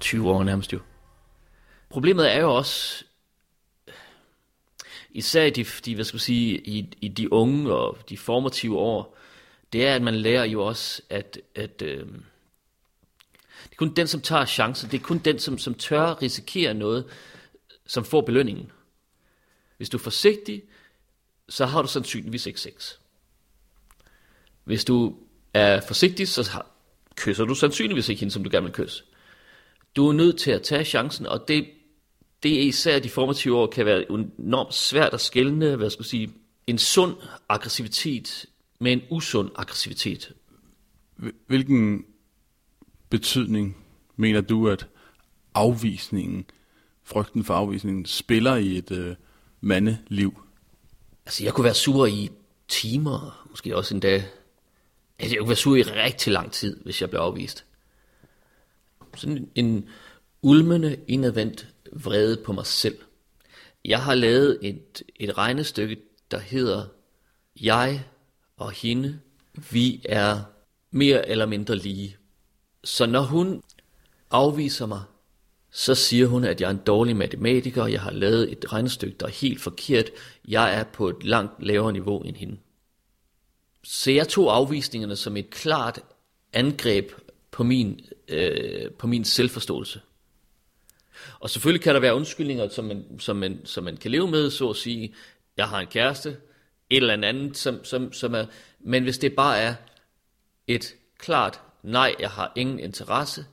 20 0.00 0.30
år 0.30 0.44
nærmest 0.44 0.72
jo. 0.72 0.80
Problemet 1.88 2.34
er 2.34 2.40
jo 2.40 2.54
også... 2.54 3.04
Især 5.10 5.44
i 5.44 5.50
de, 5.50 5.64
de 5.64 5.94
hvad 5.94 6.04
skal 6.04 6.16
man 6.16 6.20
sige, 6.20 6.58
i, 6.58 6.94
i 7.00 7.08
de 7.08 7.32
unge 7.32 7.74
og 7.74 7.98
de 8.08 8.18
formative 8.18 8.78
år, 8.78 9.18
det 9.72 9.86
er, 9.86 9.94
at 9.94 10.02
man 10.02 10.14
lærer 10.14 10.44
jo 10.44 10.66
også, 10.66 11.02
at, 11.10 11.38
at 11.54 11.82
øh, 11.82 12.06
det 13.64 13.72
er 13.72 13.76
kun 13.76 13.94
den, 13.94 14.06
som 14.06 14.20
tager 14.20 14.44
chancen, 14.44 14.90
det 14.90 15.00
er 15.00 15.04
kun 15.04 15.18
den, 15.18 15.38
som, 15.38 15.58
som 15.58 15.74
tør 15.74 16.22
risikere 16.22 16.74
noget, 16.74 17.04
som 17.86 18.04
får 18.04 18.20
belønningen. 18.20 18.72
Hvis 19.76 19.88
du 19.88 19.96
er 19.96 20.02
forsigtig, 20.02 20.62
så 21.48 21.66
har 21.66 21.82
du 21.82 21.88
sandsynligvis 21.88 22.46
ikke 22.46 22.60
sex. 22.60 22.94
Hvis 24.64 24.84
du 24.84 25.16
er 25.54 25.80
forsigtig, 25.80 26.28
så 26.28 26.50
har- 26.50 26.70
kysser 27.16 27.44
du 27.44 27.54
sandsynligvis 27.54 28.08
ikke 28.08 28.20
hende, 28.20 28.32
som 28.32 28.44
du 28.44 28.50
gerne 28.52 28.64
vil 28.66 28.72
kysse. 28.72 29.04
Du 29.96 30.08
er 30.08 30.12
nødt 30.12 30.38
til 30.38 30.50
at 30.50 30.62
tage 30.62 30.84
chancen, 30.84 31.26
og 31.26 31.48
det, 31.48 31.66
det 32.42 32.54
er 32.54 32.60
især 32.62 32.98
de 32.98 33.08
formative 33.10 33.56
år, 33.56 33.66
kan 33.66 33.86
være 33.86 34.04
enormt 34.38 34.74
svært 34.74 35.14
at 35.14 35.20
skelne, 35.20 35.76
hvad 35.76 35.90
skal 35.90 36.00
jeg 36.02 36.06
sige, 36.06 36.32
en 36.66 36.78
sund 36.78 37.16
aggressivitet 37.48 38.46
med 38.78 38.92
en 38.92 39.02
usund 39.10 39.50
aggressivitet. 39.56 40.32
Hvilken 41.46 42.04
betydning 43.10 43.76
mener 44.16 44.40
du, 44.40 44.68
at 44.68 44.86
afvisningen, 45.54 46.44
frygten 47.04 47.44
for 47.44 47.54
afvisningen, 47.54 48.06
spiller 48.06 48.54
i 48.56 48.78
et 48.78 48.90
øh, 48.90 49.16
mandeliv? 49.60 50.40
Altså, 51.26 51.44
jeg 51.44 51.52
kunne 51.54 51.64
være 51.64 51.74
sur 51.74 52.06
i 52.06 52.30
timer, 52.68 53.46
måske 53.50 53.76
også 53.76 53.94
en 53.94 54.00
dag. 54.00 54.24
Altså, 55.18 55.34
jeg 55.34 55.38
kunne 55.38 55.48
være 55.48 55.56
sur 55.56 55.76
i 55.76 55.82
rigtig 55.82 56.32
lang 56.32 56.52
tid, 56.52 56.80
hvis 56.84 57.00
jeg 57.00 57.10
blev 57.10 57.20
afvist. 57.20 57.64
Sådan 59.16 59.48
en 59.54 59.88
ulmende, 60.42 61.00
indadvendt 61.08 61.68
vrede 61.92 62.36
på 62.44 62.52
mig 62.52 62.66
selv. 62.66 62.98
Jeg 63.84 64.02
har 64.02 64.14
lavet 64.14 64.58
et, 64.62 65.02
et 65.16 65.38
regnestykke, 65.38 65.96
der 66.30 66.38
hedder, 66.38 66.86
jeg 67.60 68.04
og 68.56 68.70
hende, 68.70 69.20
vi 69.70 70.02
er 70.04 70.40
mere 70.90 71.28
eller 71.28 71.46
mindre 71.46 71.76
lige. 71.76 72.16
Så 72.84 73.06
når 73.06 73.22
hun 73.22 73.62
afviser 74.30 74.86
mig, 74.86 75.02
så 75.70 75.94
siger 75.94 76.26
hun, 76.26 76.44
at 76.44 76.60
jeg 76.60 76.66
er 76.66 76.70
en 76.70 76.80
dårlig 76.86 77.16
matematiker, 77.16 77.86
jeg 77.86 78.00
har 78.00 78.10
lavet 78.10 78.52
et 78.52 78.72
regnestykke, 78.72 79.16
der 79.20 79.26
er 79.26 79.30
helt 79.30 79.60
forkert, 79.60 80.10
jeg 80.48 80.74
er 80.74 80.84
på 80.84 81.08
et 81.08 81.24
langt 81.24 81.62
lavere 81.62 81.92
niveau 81.92 82.20
end 82.20 82.36
hende. 82.36 82.56
Så 83.84 84.10
jeg 84.10 84.28
tog 84.28 84.56
afvisningerne 84.56 85.16
som 85.16 85.36
et 85.36 85.50
klart 85.50 86.00
angreb 86.52 87.12
på 87.50 87.62
min, 87.62 88.00
øh, 88.28 88.90
på 88.90 89.06
min 89.06 89.24
selvforståelse. 89.24 90.00
Og 91.40 91.50
selvfølgelig 91.50 91.82
kan 91.82 91.94
der 91.94 92.00
være 92.00 92.14
undskyldninger, 92.14 92.68
som 92.68 92.84
man, 92.84 93.04
som, 93.18 93.36
man, 93.36 93.60
som 93.64 93.84
man 93.84 93.96
kan 93.96 94.10
leve 94.10 94.28
med, 94.28 94.50
så 94.50 94.70
at 94.70 94.76
sige, 94.76 95.14
jeg 95.56 95.68
har 95.68 95.80
en 95.80 95.86
kæreste, 95.86 96.28
et 96.90 96.96
eller 96.96 97.28
andet, 97.28 97.56
som, 97.56 97.84
som, 97.84 98.12
som 98.12 98.34
er, 98.34 98.46
men 98.80 99.02
hvis 99.02 99.18
det 99.18 99.34
bare 99.34 99.58
er 99.58 99.74
et 100.66 100.94
klart 101.18 101.60
nej, 101.82 102.14
jeg 102.20 102.30
har 102.30 102.52
ingen 102.56 102.78
interesse, 102.78 103.46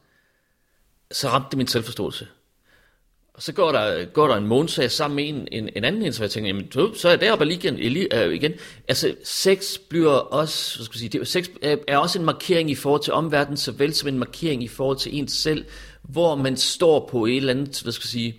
så 1.12 1.28
ramte 1.28 1.50
det 1.52 1.58
min 1.58 1.68
selvforståelse. 1.68 2.28
Og 3.41 3.45
så 3.45 3.53
går 3.53 3.71
der, 3.71 4.05
går 4.05 4.27
der 4.27 4.36
en 4.36 4.48
måned, 4.48 4.69
så 4.69 4.81
jeg 4.81 4.91
sammen 4.91 5.15
med 5.15 5.29
en, 5.29 5.48
en, 5.51 5.69
en 5.75 5.83
anden 5.83 6.01
en, 6.01 6.13
så 6.13 6.24
jeg 6.24 6.31
tænker, 6.31 6.48
jamen, 6.48 6.71
så 6.71 7.07
er 7.07 7.12
jeg 7.12 7.21
deroppe 7.21 7.45
lige 7.45 7.57
igen, 7.57 8.07
øh, 8.13 8.33
igen. 8.33 8.53
Altså, 8.88 9.15
sex 9.24 9.77
bliver 9.89 10.12
også, 10.12 10.77
hvad 10.77 10.86
skal 10.86 10.95
jeg 10.95 11.00
sige, 11.00 11.19
det, 11.19 11.27
sex 11.27 11.50
øh, 11.62 11.77
er 11.88 11.98
også 11.98 12.19
en 12.19 12.25
markering 12.25 12.71
i 12.71 12.75
forhold 12.75 13.01
til 13.01 13.13
omverdenen, 13.13 13.57
såvel 13.57 13.93
som 13.93 14.07
en 14.10 14.19
markering 14.19 14.63
i 14.63 14.67
forhold 14.67 14.98
til 14.98 15.17
ens 15.17 15.31
selv, 15.31 15.65
hvor 16.01 16.36
man 16.36 16.57
står 16.57 17.10
på 17.12 17.25
et 17.25 17.38
eller 17.38 17.53
andet, 17.53 17.81
hvad 17.81 17.91
skal 17.91 18.03
jeg 18.05 18.10
sige, 18.10 18.36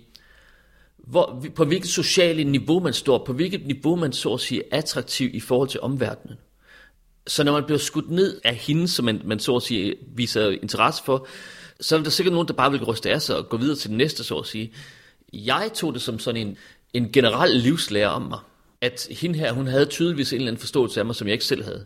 hvor, 0.97 1.43
på 1.55 1.65
hvilket 1.65 1.89
sociale 1.89 2.43
niveau 2.43 2.79
man 2.79 2.93
står, 2.93 3.23
på 3.25 3.33
hvilket 3.33 3.67
niveau 3.67 3.95
man 3.95 4.13
så 4.13 4.33
at 4.33 4.39
sige 4.39 4.63
er 4.71 4.77
attraktiv 4.77 5.29
i 5.33 5.39
forhold 5.39 5.69
til 5.69 5.79
omverdenen. 5.79 6.37
Så 7.27 7.43
når 7.43 7.51
man 7.51 7.63
bliver 7.63 7.79
skudt 7.79 8.11
ned 8.11 8.41
af 8.43 8.55
hende, 8.55 8.87
som 8.87 9.05
man, 9.05 9.21
man 9.25 9.39
så 9.39 9.55
at 9.55 9.63
sige 9.63 9.95
viser 10.15 10.49
interesse 10.49 11.03
for, 11.03 11.27
så 11.81 11.97
er 11.97 12.03
der 12.03 12.09
sikkert 12.09 12.33
nogen, 12.33 12.47
der 12.47 12.53
bare 12.53 12.71
vil 12.71 12.83
ryste 12.83 13.11
af 13.11 13.21
sig 13.21 13.37
og 13.37 13.49
gå 13.49 13.57
videre 13.57 13.75
til 13.77 13.89
det 13.89 13.97
næste, 13.97 14.23
så 14.23 14.37
at 14.37 14.45
sige. 14.45 14.73
Jeg 15.33 15.71
tog 15.73 15.93
det 15.93 16.01
som 16.01 16.19
sådan 16.19 16.47
en, 16.47 16.57
en 16.93 17.11
generel 17.11 17.55
livslærer 17.55 18.09
om 18.09 18.21
mig, 18.21 18.39
at 18.81 19.07
hende 19.11 19.39
her, 19.39 19.53
hun 19.53 19.67
havde 19.67 19.85
tydeligvis 19.85 20.33
en 20.33 20.35
eller 20.35 20.47
anden 20.47 20.59
forståelse 20.59 20.99
af 20.99 21.05
mig, 21.05 21.15
som 21.15 21.27
jeg 21.27 21.33
ikke 21.33 21.45
selv 21.45 21.63
havde. 21.63 21.85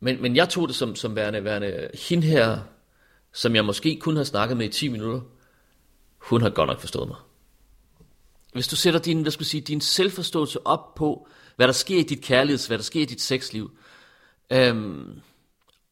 Men, 0.00 0.22
men 0.22 0.36
jeg 0.36 0.48
tog 0.48 0.68
det 0.68 0.76
som, 0.76 0.96
som 0.96 1.16
værende, 1.16 1.44
værende 1.44 1.88
hende 2.08 2.26
her, 2.26 2.58
som 3.32 3.54
jeg 3.54 3.64
måske 3.64 3.98
kun 4.00 4.16
har 4.16 4.24
snakket 4.24 4.56
med 4.56 4.66
i 4.66 4.72
10 4.72 4.88
minutter, 4.88 5.20
hun 6.18 6.42
har 6.42 6.50
godt 6.50 6.68
nok 6.68 6.80
forstået 6.80 7.08
mig. 7.08 7.16
Hvis 8.52 8.68
du 8.68 8.76
sætter 8.76 9.00
din, 9.00 9.22
hvad 9.22 9.32
skal 9.32 9.46
sige, 9.46 9.60
din 9.60 9.80
selvforståelse 9.80 10.66
op 10.66 10.94
på, 10.94 11.28
hvad 11.56 11.66
der 11.66 11.72
sker 11.72 11.98
i 11.98 12.02
dit 12.02 12.20
kærligheds, 12.20 12.66
hvad 12.66 12.78
der 12.78 12.84
sker 12.84 13.02
i 13.02 13.04
dit 13.04 13.20
sexliv, 13.20 13.70
øhm, 14.50 15.20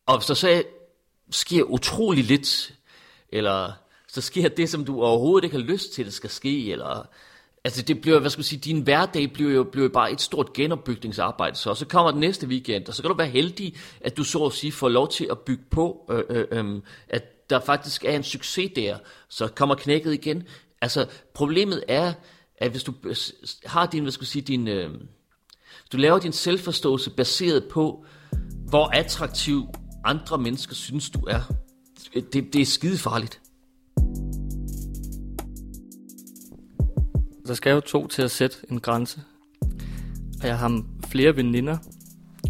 og 0.07 0.19
hvis 0.19 0.27
der 0.27 0.35
så 0.35 0.63
sker 1.31 1.63
utrolig 1.63 2.25
lidt, 2.25 2.75
eller 3.35 3.73
så 4.09 4.21
sker 4.21 4.49
det, 4.49 4.69
som 4.69 4.85
du 4.85 5.03
overhovedet 5.03 5.45
ikke 5.45 5.57
har 5.57 5.65
lyst 5.65 5.93
til, 5.93 6.05
det 6.05 6.15
skal 6.15 6.31
ske, 6.31 6.73
eller 6.73 7.07
Altså 7.67 7.83
det 7.83 8.01
bliver, 8.01 8.19
hvad 8.21 8.31
skal 8.31 8.39
man 8.39 8.45
sige, 8.45 8.61
din 8.61 8.81
hverdag 8.81 9.33
bliver 9.33 9.53
jo, 9.53 9.65
bliver 9.65 9.85
jo 9.85 9.93
bare 9.93 10.13
et 10.13 10.21
stort 10.21 10.53
genopbygningsarbejde. 10.53 11.57
Så, 11.57 11.75
så 11.75 11.87
kommer 11.87 12.11
den 12.11 12.21
næste 12.21 12.47
weekend, 12.47 12.89
og 12.89 12.95
så 12.95 13.03
kan 13.03 13.09
du 13.09 13.17
være 13.17 13.29
heldig, 13.29 13.77
at 14.01 14.17
du 14.17 14.25
så 14.25 14.45
at 14.45 14.53
sige 14.53 14.73
får 14.73 14.89
lov 14.89 15.09
til 15.09 15.29
at 15.31 15.39
bygge 15.39 15.65
på, 15.71 16.11
øh, 16.11 16.23
øh, 16.31 16.47
øh, 16.51 16.83
at 17.09 17.51
der 17.51 17.61
faktisk 17.61 18.05
er 18.05 18.17
en 18.17 18.23
succes 18.23 18.71
der. 18.77 18.99
Så 19.29 19.49
kommer 19.49 19.75
knækket 19.75 20.15
igen. 20.15 20.43
Altså 20.83 21.07
problemet 21.35 21.85
er, 21.89 22.13
at 22.59 22.71
hvis 22.71 22.83
du 22.83 22.93
har 23.65 23.87
din, 23.87 24.03
hvad 24.03 24.13
skal 24.13 24.23
man 24.23 24.27
sige, 24.27 24.43
din, 24.43 24.69
øh, 24.69 24.91
du 25.93 25.97
laver 25.97 26.19
din 26.19 26.33
selvforståelse 26.33 27.11
baseret 27.11 27.65
på, 27.65 28.05
hvor 28.69 28.87
attraktiv 28.87 29.67
andre 30.05 30.39
mennesker 30.39 30.75
synes 30.75 31.11
du 31.11 31.21
er. 31.21 31.41
Det, 32.15 32.33
det 32.33 32.61
er 32.61 32.65
skide 32.65 32.99
farligt. 32.99 33.41
Der 37.47 37.55
skal 37.55 37.73
jo 37.73 37.81
to 37.81 38.07
til 38.07 38.23
at 38.23 38.31
sætte 38.31 38.57
en 38.71 38.81
grænse. 38.81 39.21
Og 40.43 40.49
jeg 40.49 40.59
har 40.59 40.83
flere 41.07 41.37
veninder, 41.37 41.77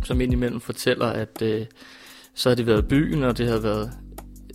som 0.04 0.20
indimellem 0.20 0.60
fortæller, 0.60 1.06
at 1.06 1.42
øh, 1.42 1.66
så 2.34 2.48
har 2.48 2.56
de 2.56 2.66
været 2.66 2.82
i 2.82 2.86
byen, 2.86 3.22
og 3.22 3.38
det 3.38 3.46
havde 3.46 3.62
været 3.62 3.92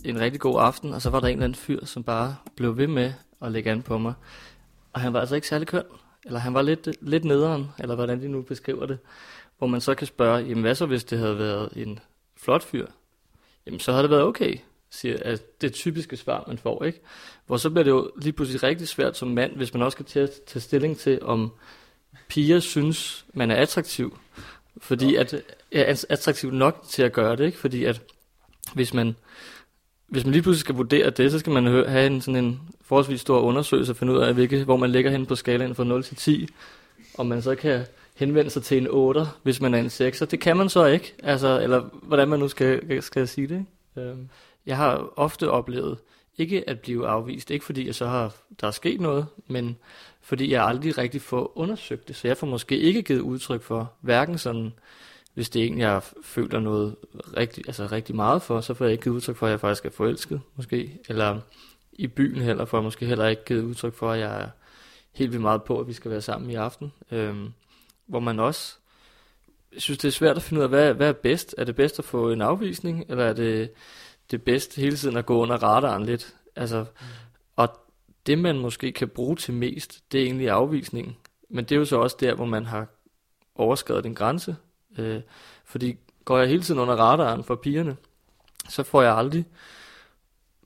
en 0.04 0.20
rigtig 0.20 0.40
god 0.40 0.60
aften, 0.60 0.94
og 0.94 1.02
så 1.02 1.10
var 1.10 1.20
der 1.20 1.26
en 1.26 1.32
eller 1.32 1.44
anden 1.44 1.58
fyr, 1.58 1.84
som 1.84 2.04
bare 2.04 2.36
blev 2.56 2.76
ved 2.76 2.86
med 2.86 3.12
at 3.42 3.52
lægge 3.52 3.70
an 3.70 3.82
på 3.82 3.98
mig. 3.98 4.14
Og 4.92 5.00
han 5.00 5.12
var 5.12 5.20
altså 5.20 5.34
ikke 5.34 5.48
særlig 5.48 5.68
køn, 5.68 5.82
eller 6.26 6.38
han 6.38 6.54
var 6.54 6.62
lidt, 6.62 6.88
lidt 7.00 7.24
nederen, 7.24 7.66
eller 7.78 7.94
hvordan 7.94 8.20
de 8.20 8.28
nu 8.28 8.42
beskriver 8.42 8.86
det. 8.86 8.98
Hvor 9.58 9.66
man 9.66 9.80
så 9.80 9.94
kan 9.94 10.06
spørge, 10.06 10.38
jamen 10.38 10.62
hvad 10.62 10.74
så 10.74 10.86
hvis 10.86 11.04
det 11.04 11.18
havde 11.18 11.38
været 11.38 11.68
en 11.76 11.98
flot 12.36 12.62
fyr? 12.62 12.86
Jamen 13.66 13.80
så 13.80 13.92
havde 13.92 14.02
det 14.02 14.10
været 14.10 14.22
okay 14.22 14.58
siger, 14.90 15.16
at 15.22 15.60
det 15.60 15.72
typiske 15.72 16.16
svar, 16.16 16.44
man 16.46 16.58
får, 16.58 16.84
ikke? 16.84 17.00
Hvor 17.46 17.56
så 17.56 17.70
bliver 17.70 17.84
det 17.84 17.90
jo 17.90 18.10
lige 18.22 18.32
pludselig 18.32 18.62
rigtig 18.62 18.88
svært 18.88 19.16
som 19.16 19.28
mand, 19.28 19.56
hvis 19.56 19.74
man 19.74 19.82
også 19.82 19.96
skal 19.96 20.06
tage, 20.06 20.28
tage 20.46 20.60
stilling 20.60 20.98
til, 20.98 21.22
om 21.22 21.52
piger 22.28 22.60
synes, 22.60 23.24
man 23.34 23.50
er 23.50 23.56
attraktiv. 23.56 24.18
Fordi 24.78 25.14
at, 25.14 25.34
er 25.72 26.04
attraktiv 26.08 26.50
nok 26.50 26.84
til 26.88 27.02
at 27.02 27.12
gøre 27.12 27.36
det, 27.36 27.46
ikke? 27.46 27.58
Fordi 27.58 27.84
at 27.84 28.02
hvis 28.74 28.94
man, 28.94 29.16
hvis 30.06 30.24
man 30.24 30.32
lige 30.32 30.42
pludselig 30.42 30.60
skal 30.60 30.74
vurdere 30.74 31.10
det, 31.10 31.30
så 31.30 31.38
skal 31.38 31.52
man 31.52 31.66
have 31.66 32.06
en, 32.06 32.20
sådan 32.20 32.44
en 32.44 32.60
forholdsvis 32.82 33.20
stor 33.20 33.40
undersøgelse 33.40 33.92
og 33.92 33.96
finde 33.96 34.12
ud 34.12 34.18
af, 34.18 34.34
hvilke, 34.34 34.64
hvor 34.64 34.76
man 34.76 34.90
ligger 34.90 35.10
hen 35.10 35.26
på 35.26 35.34
skalaen 35.34 35.74
fra 35.74 35.84
0 35.84 36.02
til 36.02 36.16
10. 36.16 36.48
Om 37.18 37.26
man 37.26 37.42
så 37.42 37.54
kan 37.54 37.86
henvende 38.16 38.50
sig 38.50 38.62
til 38.62 38.78
en 38.78 38.88
8, 38.90 39.20
hvis 39.42 39.60
man 39.60 39.74
er 39.74 39.78
en 39.78 39.86
6'er. 39.86 40.24
Det 40.24 40.40
kan 40.40 40.56
man 40.56 40.68
så 40.68 40.84
ikke. 40.84 41.14
Altså, 41.22 41.60
eller 41.60 41.80
hvordan 42.02 42.28
man 42.28 42.38
nu 42.38 42.48
skal, 42.48 43.02
skal 43.02 43.28
sige 43.28 43.46
det. 43.46 43.54
Ikke? 43.54 43.66
Øhm. 43.96 44.28
Jeg 44.66 44.76
har 44.76 45.12
ofte 45.16 45.50
oplevet 45.50 45.98
ikke 46.38 46.70
at 46.70 46.80
blive 46.80 47.08
afvist, 47.08 47.50
ikke 47.50 47.64
fordi 47.64 47.86
jeg 47.86 47.94
så 47.94 48.06
har, 48.06 48.34
der 48.60 48.66
er 48.66 48.70
sket 48.70 49.00
noget, 49.00 49.26
men 49.46 49.76
fordi 50.20 50.52
jeg 50.52 50.64
aldrig 50.64 50.98
rigtig 50.98 51.22
får 51.22 51.58
undersøgt 51.58 52.08
det, 52.08 52.16
så 52.16 52.28
jeg 52.28 52.36
får 52.36 52.46
måske 52.46 52.78
ikke 52.78 53.02
givet 53.02 53.20
udtryk 53.20 53.62
for, 53.62 53.92
hverken 54.00 54.38
sådan, 54.38 54.72
hvis 55.34 55.50
det 55.50 55.62
er 55.62 55.66
en, 55.66 55.78
jeg 55.78 56.02
føler 56.22 56.60
noget 56.60 56.96
rigtig, 57.36 57.64
altså 57.66 57.86
rigtig 57.92 58.16
meget 58.16 58.42
for, 58.42 58.60
så 58.60 58.74
får 58.74 58.84
jeg 58.84 58.92
ikke 58.92 59.02
givet 59.02 59.16
udtryk 59.16 59.36
for, 59.36 59.46
at 59.46 59.50
jeg 59.50 59.60
faktisk 59.60 59.84
er 59.84 59.90
forelsket, 59.90 60.40
måske, 60.56 60.98
eller 61.08 61.40
i 61.92 62.06
byen 62.06 62.42
heller, 62.42 62.64
får 62.64 62.78
jeg 62.78 62.84
måske 62.84 63.06
heller 63.06 63.26
ikke 63.26 63.44
givet 63.44 63.62
udtryk 63.62 63.94
for, 63.94 64.12
at 64.12 64.20
jeg 64.20 64.42
er 64.42 64.48
helt 65.12 65.30
vildt 65.30 65.42
meget 65.42 65.62
på, 65.62 65.80
at 65.80 65.88
vi 65.88 65.92
skal 65.92 66.10
være 66.10 66.22
sammen 66.22 66.50
i 66.50 66.54
aften, 66.54 66.92
øhm, 67.10 67.52
hvor 68.06 68.20
man 68.20 68.40
også 68.40 68.76
jeg 69.72 69.82
synes, 69.82 69.98
det 69.98 70.08
er 70.08 70.12
svært 70.12 70.36
at 70.36 70.42
finde 70.42 70.60
ud 70.60 70.64
af, 70.64 70.68
hvad, 70.68 70.94
hvad 70.94 71.08
er 71.08 71.12
bedst? 71.12 71.54
Er 71.58 71.64
det 71.64 71.76
bedst 71.76 71.98
at 71.98 72.04
få 72.04 72.30
en 72.30 72.42
afvisning, 72.42 73.04
eller 73.08 73.24
er 73.24 73.32
det 73.32 73.70
det 74.30 74.42
bedste 74.42 74.80
hele 74.80 74.96
tiden 74.96 75.16
at 75.16 75.26
gå 75.26 75.42
under 75.42 75.62
radaren 75.62 76.06
lidt. 76.06 76.34
Altså, 76.56 76.80
mm. 76.80 77.06
Og 77.56 77.68
det 78.26 78.38
man 78.38 78.58
måske 78.58 78.92
kan 78.92 79.08
bruge 79.08 79.36
til 79.36 79.54
mest, 79.54 80.12
det 80.12 80.20
er 80.20 80.24
egentlig 80.24 80.50
afvisningen. 80.50 81.16
Men 81.48 81.64
det 81.64 81.72
er 81.72 81.78
jo 81.78 81.84
så 81.84 81.96
også 81.96 82.16
der, 82.20 82.34
hvor 82.34 82.44
man 82.44 82.66
har 82.66 82.86
overskrevet 83.54 84.04
den 84.04 84.14
grænse. 84.14 84.56
Øh, 84.98 85.20
fordi 85.64 85.96
går 86.24 86.38
jeg 86.38 86.48
hele 86.48 86.62
tiden 86.62 86.80
under 86.80 86.96
radaren 86.96 87.44
for 87.44 87.54
pigerne, 87.54 87.96
så 88.68 88.82
får 88.82 89.02
jeg 89.02 89.16
aldrig 89.16 89.44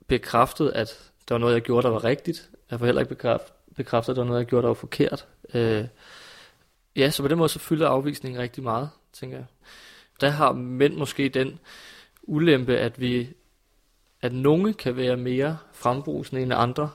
bekræftet, 0.07 0.71
at 0.71 1.11
der 1.27 1.35
var 1.35 1.39
noget, 1.39 1.53
jeg 1.53 1.61
gjorde, 1.61 1.85
der 1.85 1.93
var 1.93 2.03
rigtigt. 2.03 2.49
Jeg 2.71 2.79
får 2.79 2.85
heller 2.85 3.01
ikke 3.01 3.15
bekræftet, 3.15 3.53
bekræftet 3.75 4.13
at 4.13 4.15
der 4.15 4.21
var 4.21 4.27
noget, 4.27 4.39
jeg 4.39 4.47
gjorde, 4.47 4.61
der 4.61 4.67
var 4.67 4.73
forkert. 4.73 5.27
Øh, 5.53 5.85
ja, 6.95 7.09
så 7.09 7.23
på 7.23 7.27
den 7.27 7.37
måde 7.37 7.49
så 7.49 7.59
fylder 7.59 7.87
afvisningen 7.87 8.41
rigtig 8.41 8.63
meget, 8.63 8.89
tænker 9.13 9.37
jeg. 9.37 9.45
Der 10.21 10.29
har 10.29 10.51
mænd 10.51 10.95
måske 10.95 11.29
den 11.29 11.59
ulempe, 12.23 12.77
at 12.77 13.01
vi 13.01 13.29
at 14.21 14.33
nogle 14.33 14.73
kan 14.73 14.95
være 14.95 15.17
mere 15.17 15.57
frembrusende 15.73 16.41
end 16.41 16.53
andre, 16.53 16.89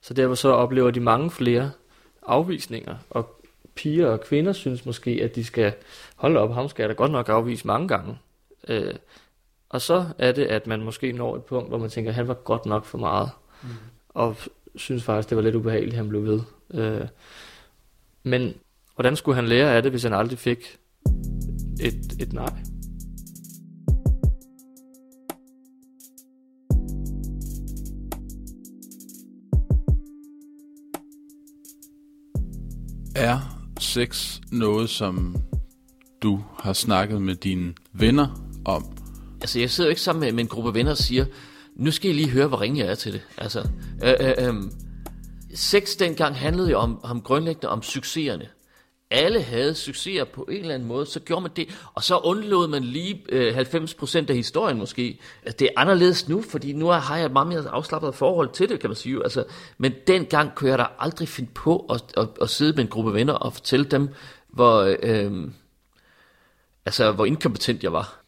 så 0.00 0.14
derfor 0.14 0.34
så 0.34 0.48
oplever 0.48 0.90
de 0.90 1.00
mange 1.00 1.30
flere 1.30 1.70
afvisninger, 2.22 2.96
og 3.10 3.42
piger 3.74 4.08
og 4.08 4.20
kvinder 4.20 4.52
synes 4.52 4.86
måske, 4.86 5.10
at 5.22 5.34
de 5.34 5.44
skal 5.44 5.74
holde 6.16 6.40
op, 6.40 6.54
ham 6.54 6.68
skal 6.68 6.82
jeg 6.82 6.88
da 6.88 6.94
godt 6.94 7.12
nok 7.12 7.28
afvise 7.28 7.66
mange 7.66 7.88
gange. 7.88 8.18
Øh, 8.68 8.94
og 9.68 9.80
så 9.80 10.06
er 10.18 10.32
det, 10.32 10.44
at 10.44 10.66
man 10.66 10.82
måske 10.82 11.12
når 11.12 11.36
et 11.36 11.44
punkt, 11.44 11.68
hvor 11.68 11.78
man 11.78 11.90
tænker, 11.90 12.10
at 12.10 12.14
han 12.14 12.28
var 12.28 12.34
godt 12.34 12.66
nok 12.66 12.84
for 12.84 12.98
meget, 12.98 13.30
mm. 13.62 13.68
og 14.08 14.36
synes 14.76 15.04
faktisk, 15.04 15.28
det 15.28 15.36
var 15.36 15.42
lidt 15.42 15.54
ubehageligt, 15.54 15.92
at 15.92 15.96
han 15.96 16.08
blev 16.08 16.24
ved. 16.24 16.40
Øh, 16.74 17.08
men 18.22 18.54
hvordan 18.94 19.16
skulle 19.16 19.36
han 19.36 19.48
lære 19.48 19.76
af 19.76 19.82
det, 19.82 19.92
hvis 19.92 20.02
han 20.02 20.12
aldrig 20.12 20.38
fik 20.38 20.78
et, 21.80 22.16
et 22.20 22.32
nej? 22.32 22.52
Er 33.16 33.38
sex 33.80 34.40
noget, 34.52 34.90
som 34.90 35.36
du 36.22 36.44
har 36.58 36.72
snakket 36.72 37.22
med 37.22 37.34
dine 37.34 37.74
venner 37.92 38.44
om? 38.64 38.84
Altså, 39.40 39.60
jeg 39.60 39.70
sidder 39.70 39.88
jo 39.88 39.90
ikke 39.90 40.02
sammen 40.02 40.20
med, 40.20 40.32
med 40.32 40.40
en 40.40 40.48
gruppe 40.48 40.74
venner 40.74 40.90
og 40.90 40.98
siger, 40.98 41.24
nu 41.76 41.90
skal 41.90 42.10
I 42.10 42.14
lige 42.14 42.30
høre, 42.30 42.46
hvor 42.46 42.60
ringe 42.60 42.80
jeg 42.80 42.90
er 42.90 42.94
til 42.94 43.12
det. 43.12 43.20
Altså, 43.38 43.68
øh, 44.04 44.14
øh, 44.20 44.48
øh, 44.48 44.54
sex 45.54 45.96
dengang 45.98 46.36
handlede 46.36 46.70
jo 46.70 46.78
om, 46.78 47.04
om 47.04 47.20
grundlæggende 47.20 47.68
om 47.68 47.82
succeserne 47.82 48.48
alle 49.12 49.42
havde 49.42 49.74
succeser 49.74 50.24
på 50.24 50.42
en 50.42 50.60
eller 50.60 50.74
anden 50.74 50.88
måde, 50.88 51.06
så 51.06 51.20
gjorde 51.20 51.42
man 51.42 51.50
det, 51.56 51.68
og 51.94 52.04
så 52.04 52.18
undlod 52.18 52.68
man 52.68 52.84
lige 52.84 53.22
øh, 53.28 53.56
90% 53.56 54.16
af 54.28 54.34
historien 54.34 54.78
måske. 54.78 55.18
Altså, 55.42 55.56
det 55.58 55.64
er 55.64 55.80
anderledes 55.80 56.28
nu, 56.28 56.42
fordi 56.42 56.72
nu 56.72 56.86
har 56.86 57.16
jeg 57.16 57.26
et 57.26 57.32
meget 57.32 57.48
mere 57.48 57.68
afslappet 57.70 58.14
forhold 58.14 58.48
til 58.52 58.68
det, 58.68 58.80
kan 58.80 58.90
man 58.90 58.96
sige. 58.96 59.22
Altså, 59.22 59.44
men 59.78 59.92
dengang 60.06 60.54
kunne 60.54 60.70
jeg 60.70 60.78
da 60.78 60.86
aldrig 60.98 61.28
finde 61.28 61.50
på 61.54 61.86
at, 61.90 62.04
at, 62.16 62.28
at 62.40 62.50
sidde 62.50 62.72
med 62.72 62.84
en 62.84 62.90
gruppe 62.90 63.12
venner 63.12 63.34
og 63.34 63.52
fortælle 63.52 63.84
dem, 63.84 64.08
hvor, 64.48 64.96
øh, 65.02 65.48
altså, 66.86 67.12
hvor 67.12 67.24
inkompetent 67.24 67.82
jeg 67.82 67.92
var. 67.92 68.18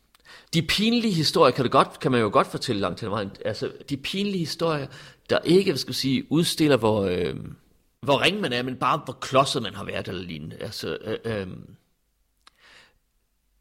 De 0.54 0.62
pinlige 0.62 1.12
historier 1.12 1.52
kan, 1.52 1.64
det 1.64 1.72
godt, 1.72 2.00
kan 2.00 2.12
man 2.12 2.20
jo 2.20 2.30
godt 2.32 2.46
fortælle 2.46 2.80
langt 2.80 2.98
til 2.98 3.10
vejen. 3.10 3.30
Altså, 3.44 3.70
de 3.88 3.96
pinlige 3.96 4.38
historier, 4.38 4.86
der 5.30 5.38
ikke, 5.38 5.70
hvad 5.70 5.78
skal 5.78 5.94
sige, 5.94 6.32
udstiller, 6.32 6.76
hvor... 6.76 7.04
Øh, 7.04 7.34
hvor 8.04 8.22
ring 8.22 8.40
man 8.40 8.52
er, 8.52 8.62
men 8.62 8.76
bare 8.76 9.00
hvor 9.04 9.12
klodset 9.12 9.62
man 9.62 9.74
har 9.74 9.84
været 9.84 10.08
eller 10.08 10.22
lignende. 10.22 10.56
Altså, 10.56 10.98
øh, 11.00 11.18
øh, 11.24 11.48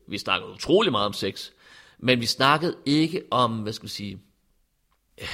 vi 0.07 0.17
snakkede 0.17 0.51
utrolig 0.51 0.91
meget 0.91 1.05
om 1.05 1.13
sex, 1.13 1.49
men 1.97 2.19
vi 2.19 2.25
snakkede 2.25 2.77
ikke 2.85 3.23
om, 3.31 3.59
hvad 3.59 3.73
skal 3.73 3.83
vi 3.83 3.89
sige, 3.89 4.21
øh, 5.21 5.27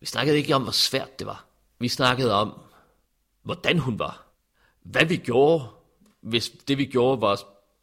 vi 0.00 0.06
snakkede 0.06 0.38
ikke 0.38 0.54
om, 0.54 0.62
hvor 0.62 0.72
svært 0.72 1.18
det 1.18 1.26
var. 1.26 1.44
Vi 1.78 1.88
snakkede 1.88 2.34
om, 2.34 2.60
hvordan 3.42 3.78
hun 3.78 3.98
var. 3.98 4.26
Hvad 4.82 5.04
vi 5.04 5.16
gjorde, 5.16 5.64
hvis 6.20 6.50
det 6.50 6.78
vi 6.78 6.84
gjorde 6.84 7.20
var 7.20 7.40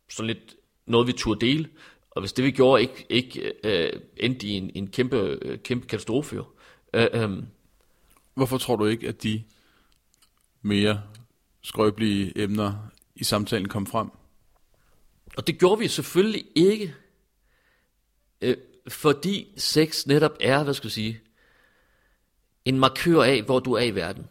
sådan 0.09 0.27
lidt 0.27 0.55
noget, 0.85 1.07
vi 1.07 1.13
turde 1.13 1.45
dele, 1.45 1.69
og 2.11 2.21
hvis 2.21 2.33
det 2.33 2.45
vi 2.45 2.51
gjorde 2.51 2.81
ikke, 2.81 3.05
ikke 3.09 3.53
øh, 3.63 4.01
endte 4.17 4.47
i 4.47 4.51
en, 4.51 4.71
en 4.75 4.87
kæmpe, 4.91 5.17
øh, 5.17 5.59
kæmpe 5.59 5.87
katastrofe. 5.87 6.41
Øh, 6.93 7.07
øh, 7.13 7.43
Hvorfor 8.33 8.57
tror 8.57 8.75
du 8.75 8.85
ikke, 8.85 9.07
at 9.07 9.23
de 9.23 9.43
mere 10.61 11.01
skrøbelige 11.61 12.41
emner 12.41 12.91
i 13.15 13.23
samtalen 13.23 13.67
kom 13.67 13.87
frem? 13.87 14.09
Og 15.37 15.47
det 15.47 15.59
gjorde 15.59 15.79
vi 15.79 15.87
selvfølgelig 15.87 16.45
ikke, 16.55 16.95
øh, 18.41 18.57
fordi 18.87 19.53
sex 19.57 20.05
netop 20.05 20.37
er, 20.41 20.63
hvad 20.63 20.73
skal 20.73 20.87
jeg 20.87 20.91
sige, 20.91 21.21
en 22.65 22.79
markør 22.79 23.23
af, 23.23 23.41
hvor 23.41 23.59
du 23.59 23.73
er 23.73 23.83
i 23.83 23.95
verden. 23.95 24.25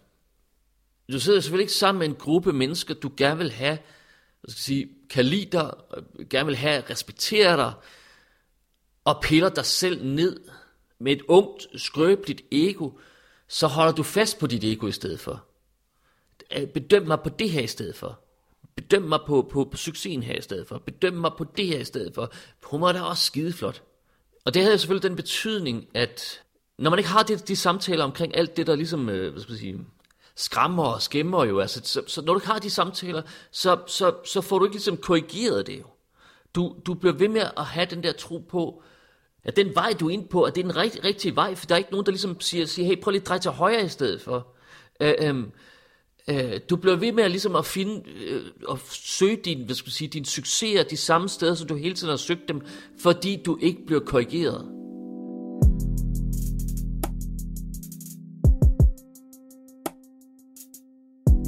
Du 1.12 1.20
sidder 1.20 1.40
selvfølgelig 1.40 1.64
ikke 1.64 1.72
sammen 1.72 1.98
med 1.98 2.08
en 2.08 2.14
gruppe 2.14 2.52
mennesker, 2.52 2.94
du 2.94 3.10
gerne 3.16 3.38
vil 3.38 3.52
have, 3.52 3.78
hvad 4.40 4.50
skal 4.50 4.58
jeg 4.58 4.64
sige, 4.64 4.88
kan 5.10 5.24
lide 5.24 5.50
dig, 5.52 5.74
øh, 5.96 6.28
gerne 6.28 6.46
vil 6.46 6.56
have, 6.56 6.82
respektere 6.90 7.56
dig, 7.56 7.72
og 9.04 9.22
piller 9.22 9.48
dig 9.48 9.66
selv 9.66 10.04
ned 10.04 10.40
med 10.98 11.12
et 11.12 11.22
ungt, 11.28 11.66
skrøbeligt 11.76 12.42
ego, 12.52 12.90
så 13.48 13.66
holder 13.66 13.92
du 13.92 14.02
fast 14.02 14.38
på 14.38 14.46
dit 14.46 14.64
ego 14.64 14.86
i 14.86 14.92
stedet 14.92 15.20
for. 15.20 15.47
Øh, 16.56 16.66
bedøm 16.66 17.06
mig 17.06 17.20
på 17.20 17.28
det 17.28 17.50
her 17.50 17.60
i 17.60 17.66
stedet 17.66 17.96
for. 17.96 18.20
Bedøm 18.76 19.02
mig 19.02 19.20
på, 19.26 19.48
på, 19.52 19.64
på 19.70 19.76
succesen 19.76 20.22
her 20.22 20.38
i 20.38 20.42
stedet 20.42 20.68
for. 20.68 20.78
Bedøm 20.78 21.12
mig 21.12 21.32
på 21.38 21.44
det 21.56 21.66
her 21.66 21.78
i 21.78 21.84
stedet 21.84 22.14
for. 22.14 22.32
Hun 22.62 22.80
var 22.80 22.92
da 22.92 23.00
også 23.00 23.24
skideflot. 23.24 23.82
Og 24.44 24.54
det 24.54 24.62
havde 24.62 24.78
selvfølgelig 24.78 25.08
den 25.10 25.16
betydning, 25.16 25.88
at 25.94 26.42
når 26.78 26.90
man 26.90 26.98
ikke 26.98 27.10
har 27.10 27.22
de, 27.22 27.36
de 27.36 27.56
samtaler 27.56 28.04
omkring 28.04 28.36
alt 28.36 28.56
det, 28.56 28.66
der 28.66 28.76
ligesom, 28.76 29.08
øh, 29.08 29.32
hvad 29.32 29.42
skal 29.42 29.52
jeg 29.52 29.58
sige, 29.58 29.80
skræmmer 30.36 30.84
og 30.84 31.02
skæmmer 31.02 31.44
jo, 31.44 31.60
altså, 31.60 31.80
så, 31.84 32.02
så 32.06 32.22
når 32.22 32.32
du 32.32 32.38
ikke 32.38 32.46
har 32.46 32.58
de 32.58 32.70
samtaler, 32.70 33.22
så, 33.50 33.78
så, 33.86 34.14
så 34.24 34.40
får 34.40 34.58
du 34.58 34.64
ikke 34.64 34.76
ligesom 34.76 34.96
korrigeret 34.96 35.66
det 35.66 35.78
jo. 35.78 35.84
Du, 36.54 36.76
du 36.86 36.94
bliver 36.94 37.14
ved 37.14 37.28
med 37.28 37.40
at 37.56 37.64
have 37.64 37.86
den 37.86 38.02
der 38.02 38.12
tro 38.12 38.38
på, 38.38 38.82
at 39.44 39.56
den 39.56 39.74
vej, 39.74 39.92
du 40.00 40.08
er 40.08 40.12
inde 40.12 40.28
på, 40.28 40.42
at 40.42 40.54
det 40.54 40.60
er 40.60 40.68
den 40.68 40.76
rigt, 40.76 41.00
rigtige 41.04 41.36
vej, 41.36 41.54
for 41.54 41.66
der 41.66 41.74
er 41.74 41.78
ikke 41.78 41.90
nogen, 41.90 42.06
der 42.06 42.12
ligesom 42.12 42.40
siger, 42.40 42.66
siger 42.66 42.86
hey, 42.86 43.00
prøv 43.00 43.10
lige 43.10 43.20
at 43.20 43.28
dreje 43.28 43.40
til 43.40 43.50
højre 43.50 43.84
i 43.84 43.88
stedet 43.88 44.20
for. 44.20 44.46
Øh, 45.00 45.14
øh, 45.20 45.44
Øh, 46.30 46.60
du 46.70 46.76
bliver 46.76 46.96
ved 46.96 47.12
med 47.12 47.24
at, 47.24 47.30
ligesom 47.30 47.56
at 47.56 47.66
finde 47.66 48.02
øh, 48.28 48.42
og 48.66 48.78
søge 48.90 49.36
din, 49.44 49.64
hvad 49.64 49.74
skal 49.74 49.92
sige, 49.92 50.08
din 50.08 50.24
succeser 50.24 50.82
de 50.82 50.96
samme 50.96 51.28
steder, 51.28 51.54
som 51.54 51.68
du 51.68 51.76
hele 51.76 51.94
tiden 51.94 52.10
har 52.10 52.16
søgt 52.16 52.48
dem, 52.48 52.60
fordi 52.98 53.42
du 53.46 53.58
ikke 53.62 53.86
bliver 53.86 54.00
korrigeret. 54.00 54.64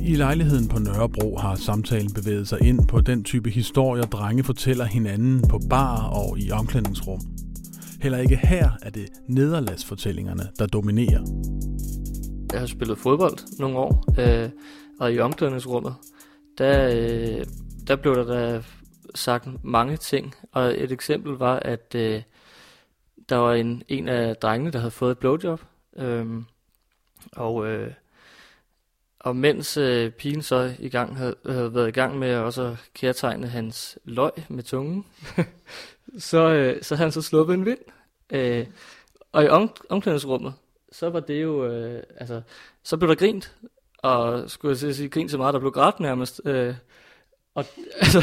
I 0.02 0.14
lejligheden 0.14 0.68
på 0.68 0.78
Nørrebro 0.78 1.36
har 1.36 1.54
samtalen 1.54 2.12
bevæget 2.12 2.48
sig 2.48 2.58
ind 2.62 2.88
på 2.88 3.00
den 3.00 3.24
type 3.24 3.50
historier, 3.50 4.04
drenge 4.04 4.44
fortæller 4.44 4.84
hinanden 4.84 5.48
på 5.48 5.60
bar 5.70 6.08
og 6.08 6.38
i 6.38 6.50
omklædningsrum. 6.50 7.20
Heller 8.00 8.18
ikke 8.18 8.36
her 8.36 8.70
er 8.82 8.90
det 8.90 9.08
nederlagsfortællingerne, 9.28 10.42
der 10.58 10.66
dominerer. 10.66 11.20
Jeg 12.52 12.60
har 12.60 12.66
spillet 12.66 12.98
fodbold 12.98 13.58
nogle 13.58 13.78
år, 13.78 14.04
øh, 14.20 14.50
og 15.00 15.12
i 15.12 15.18
omklædningsrummet, 15.18 15.94
der, 16.58 16.88
øh, 16.94 17.46
der 17.86 17.96
blev 17.96 18.14
der 18.14 18.24
da 18.24 18.62
sagt 19.14 19.64
mange 19.64 19.96
ting. 19.96 20.34
Og 20.52 20.82
et 20.82 20.92
eksempel 20.92 21.32
var, 21.32 21.56
at 21.56 21.94
øh, 21.94 22.22
der 23.28 23.36
var 23.36 23.54
en, 23.54 23.82
en 23.88 24.08
af 24.08 24.36
drengene, 24.36 24.70
der 24.70 24.78
havde 24.78 24.90
fået 24.90 25.10
et 25.10 25.18
blowjob. 25.18 25.60
Øh, 25.96 26.26
og, 27.32 27.66
øh, 27.66 27.92
og 29.20 29.36
mens 29.36 29.76
øh, 29.76 30.10
pigen 30.10 30.42
så 30.42 30.74
i 30.78 30.88
gang 30.88 31.16
havde, 31.16 31.36
havde 31.46 31.74
været 31.74 31.88
i 31.88 31.92
gang 31.92 32.18
med 32.18 32.28
at 32.28 32.42
også 32.42 32.76
kærtegne 32.94 33.48
hans 33.48 33.98
løg 34.04 34.32
med 34.48 34.62
tungen, 34.62 35.06
så, 36.18 36.48
øh, 36.50 36.82
så 36.82 36.94
havde 36.94 37.06
han 37.06 37.12
så 37.12 37.22
sluppet 37.22 37.54
en 37.54 37.64
vind. 37.64 37.78
Øh, 38.30 38.66
og 39.32 39.44
i 39.44 39.48
om, 39.48 39.70
omklædningsrummet, 39.88 40.54
så 40.92 41.10
var 41.10 41.20
det 41.20 41.42
jo, 41.42 41.66
øh, 41.66 42.02
altså, 42.16 42.42
så 42.82 42.96
blev 42.96 43.08
der 43.08 43.14
grint, 43.14 43.52
og 43.98 44.50
skulle 44.50 44.78
jeg 44.82 44.94
sige, 44.94 45.08
grint 45.08 45.30
så 45.30 45.38
meget, 45.38 45.54
der 45.54 45.60
blev 45.60 45.72
grædt 45.72 46.00
nærmest. 46.00 46.40
Øh, 46.44 46.74
og, 47.54 47.64
altså, 48.02 48.22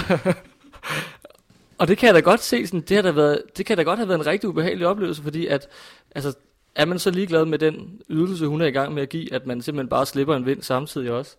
og 1.78 1.88
det 1.88 1.98
kan 1.98 2.08
jeg 2.08 2.16
da 2.16 2.20
godt 2.20 2.44
se, 2.44 2.68
sådan, 2.68 2.82
det, 2.82 2.96
har 2.96 3.02
da 3.02 3.12
været, 3.12 3.42
det 3.58 3.66
kan 3.66 3.78
da 3.78 3.84
godt 3.84 4.00
have 4.00 4.10
været 4.10 4.20
en 4.20 4.26
rigtig 4.26 4.50
ubehagelig 4.50 4.88
oplevelse, 4.88 5.24
fordi 5.24 5.48
at, 5.48 5.68
altså, 6.16 6.34
er 6.76 6.86
man 6.86 7.00
så 7.00 7.12
ligeglad 7.12 7.46
med 7.46 7.60
den 7.60 8.02
ydelse, 8.10 8.48
hun 8.48 8.62
er 8.62 8.66
i 8.66 8.72
gang 8.72 8.94
med 8.94 9.04
at 9.04 9.10
give, 9.10 9.34
at 9.34 9.46
man 9.46 9.62
simpelthen 9.62 9.90
bare 9.90 10.06
slipper 10.06 10.36
en 10.36 10.46
vind 10.46 10.62
samtidig 10.62 11.12
også, 11.12 11.36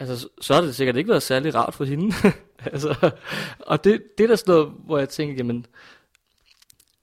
altså, 0.00 0.28
så 0.40 0.54
har 0.54 0.60
det 0.60 0.74
sikkert 0.76 0.96
ikke 0.96 1.10
været 1.10 1.22
særlig 1.22 1.54
rart 1.54 1.74
for 1.74 1.84
hende. 1.84 2.14
altså, 2.72 3.10
og 3.58 3.84
det, 3.84 4.02
det 4.18 4.24
er 4.24 4.28
der 4.28 4.36
sådan 4.36 4.54
noget, 4.54 4.72
hvor 4.84 4.98
jeg 4.98 5.08
tænker, 5.08 5.34
jamen, 5.34 5.66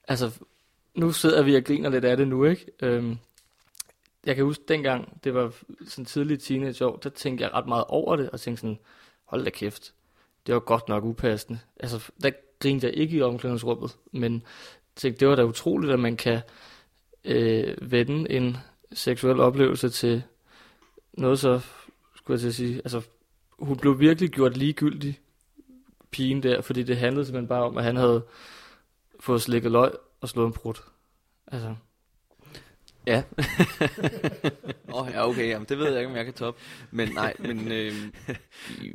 altså, 0.08 0.32
nu 0.96 1.12
sidder 1.12 1.44
vi 1.44 1.56
og 1.56 1.64
griner 1.64 1.90
lidt 1.90 2.06
af 2.06 2.18
det 2.18 2.28
nu, 2.28 2.46
ikke? 2.46 2.66
Øhm, 2.82 3.18
jeg 4.26 4.36
kan 4.36 4.46
huske 4.46 4.64
dengang, 4.68 5.24
det 5.24 5.34
var 5.34 5.54
sådan 5.86 6.06
tidligt 6.06 6.44
teenageår, 6.44 6.96
der 6.96 7.10
tænkte 7.10 7.44
jeg 7.44 7.54
ret 7.54 7.68
meget 7.68 7.86
over 7.88 8.16
det, 8.16 8.30
og 8.30 8.40
tænkte 8.40 8.62
sådan, 8.62 8.80
hold 9.26 9.44
da 9.44 9.50
kæft, 9.50 9.94
det 10.48 10.54
var 10.54 10.60
godt 10.60 10.90
nok 10.90 11.04
upassende. 11.04 11.60
Altså, 11.80 12.12
der 12.24 12.32
grinte 12.60 12.88
jeg 12.88 12.96
ikke 12.96 13.18
i 13.18 13.22
omklædningsrummet, 13.22 13.98
men 14.12 14.44
tænkte, 14.96 15.20
det 15.20 15.28
var 15.28 15.36
da 15.36 15.44
utroligt, 15.44 15.94
at 15.94 16.00
man 16.00 16.18
kan 16.18 16.42
øh, 17.26 17.92
vende 17.92 18.32
en 18.32 18.58
seksuel 18.94 19.40
oplevelse 19.40 19.90
til 19.90 20.24
noget 21.14 21.40
så, 21.40 21.62
skulle 22.16 22.36
jeg 22.36 22.40
til 22.40 22.48
at 22.48 22.56
sige, 22.56 22.76
altså, 22.76 23.02
hun 23.60 23.78
blev 23.78 24.00
virkelig 24.00 24.30
gjort 24.30 24.58
ligegyldig, 24.58 25.20
pigen 26.12 26.44
der, 26.44 26.62
fordi 26.62 26.84
det 26.84 26.98
handlede 26.98 27.26
simpelthen 27.26 27.48
bare 27.48 27.64
om, 27.64 27.78
at 27.78 27.84
han 27.84 27.96
havde 27.96 28.26
fået 29.20 29.42
slikket 29.42 29.72
løg 29.72 29.92
og 30.22 30.30
slået 30.30 30.48
en 30.48 30.54
brud. 30.54 30.82
Altså, 31.48 31.76
Ja. 33.08 33.24
Åh, 34.94 35.02
oh, 35.02 35.10
ja, 35.14 35.28
okay, 35.28 35.50
jamen, 35.50 35.66
det 35.70 35.78
ved 35.78 35.90
jeg 35.90 35.98
ikke, 35.98 36.10
om 36.10 36.16
jeg 36.16 36.26
kan 36.26 36.34
toppe. 36.34 36.62
Men 36.92 37.10
nej, 37.14 37.34
men 37.40 37.72
øh, 37.72 37.94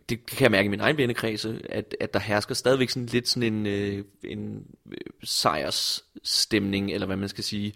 det 0.09 0.27
kan 0.27 0.43
jeg 0.43 0.51
mærke 0.51 0.67
i 0.67 0.71
min 0.71 0.81
egen 0.81 0.97
vennekreds, 0.97 1.45
at, 1.45 1.97
at 2.01 2.15
der 2.15 2.21
hersker 2.21 2.55
stadigvæk 2.55 2.91
sådan 2.91 3.07
lidt 3.07 3.29
sådan 3.29 3.53
en, 3.53 3.67
øh, 3.67 4.05
en 4.25 4.65
øh, 4.91 4.97
sejrsstemning, 5.23 6.93
eller 6.93 7.07
hvad 7.07 7.17
man 7.17 7.29
skal 7.29 7.45
sige. 7.45 7.73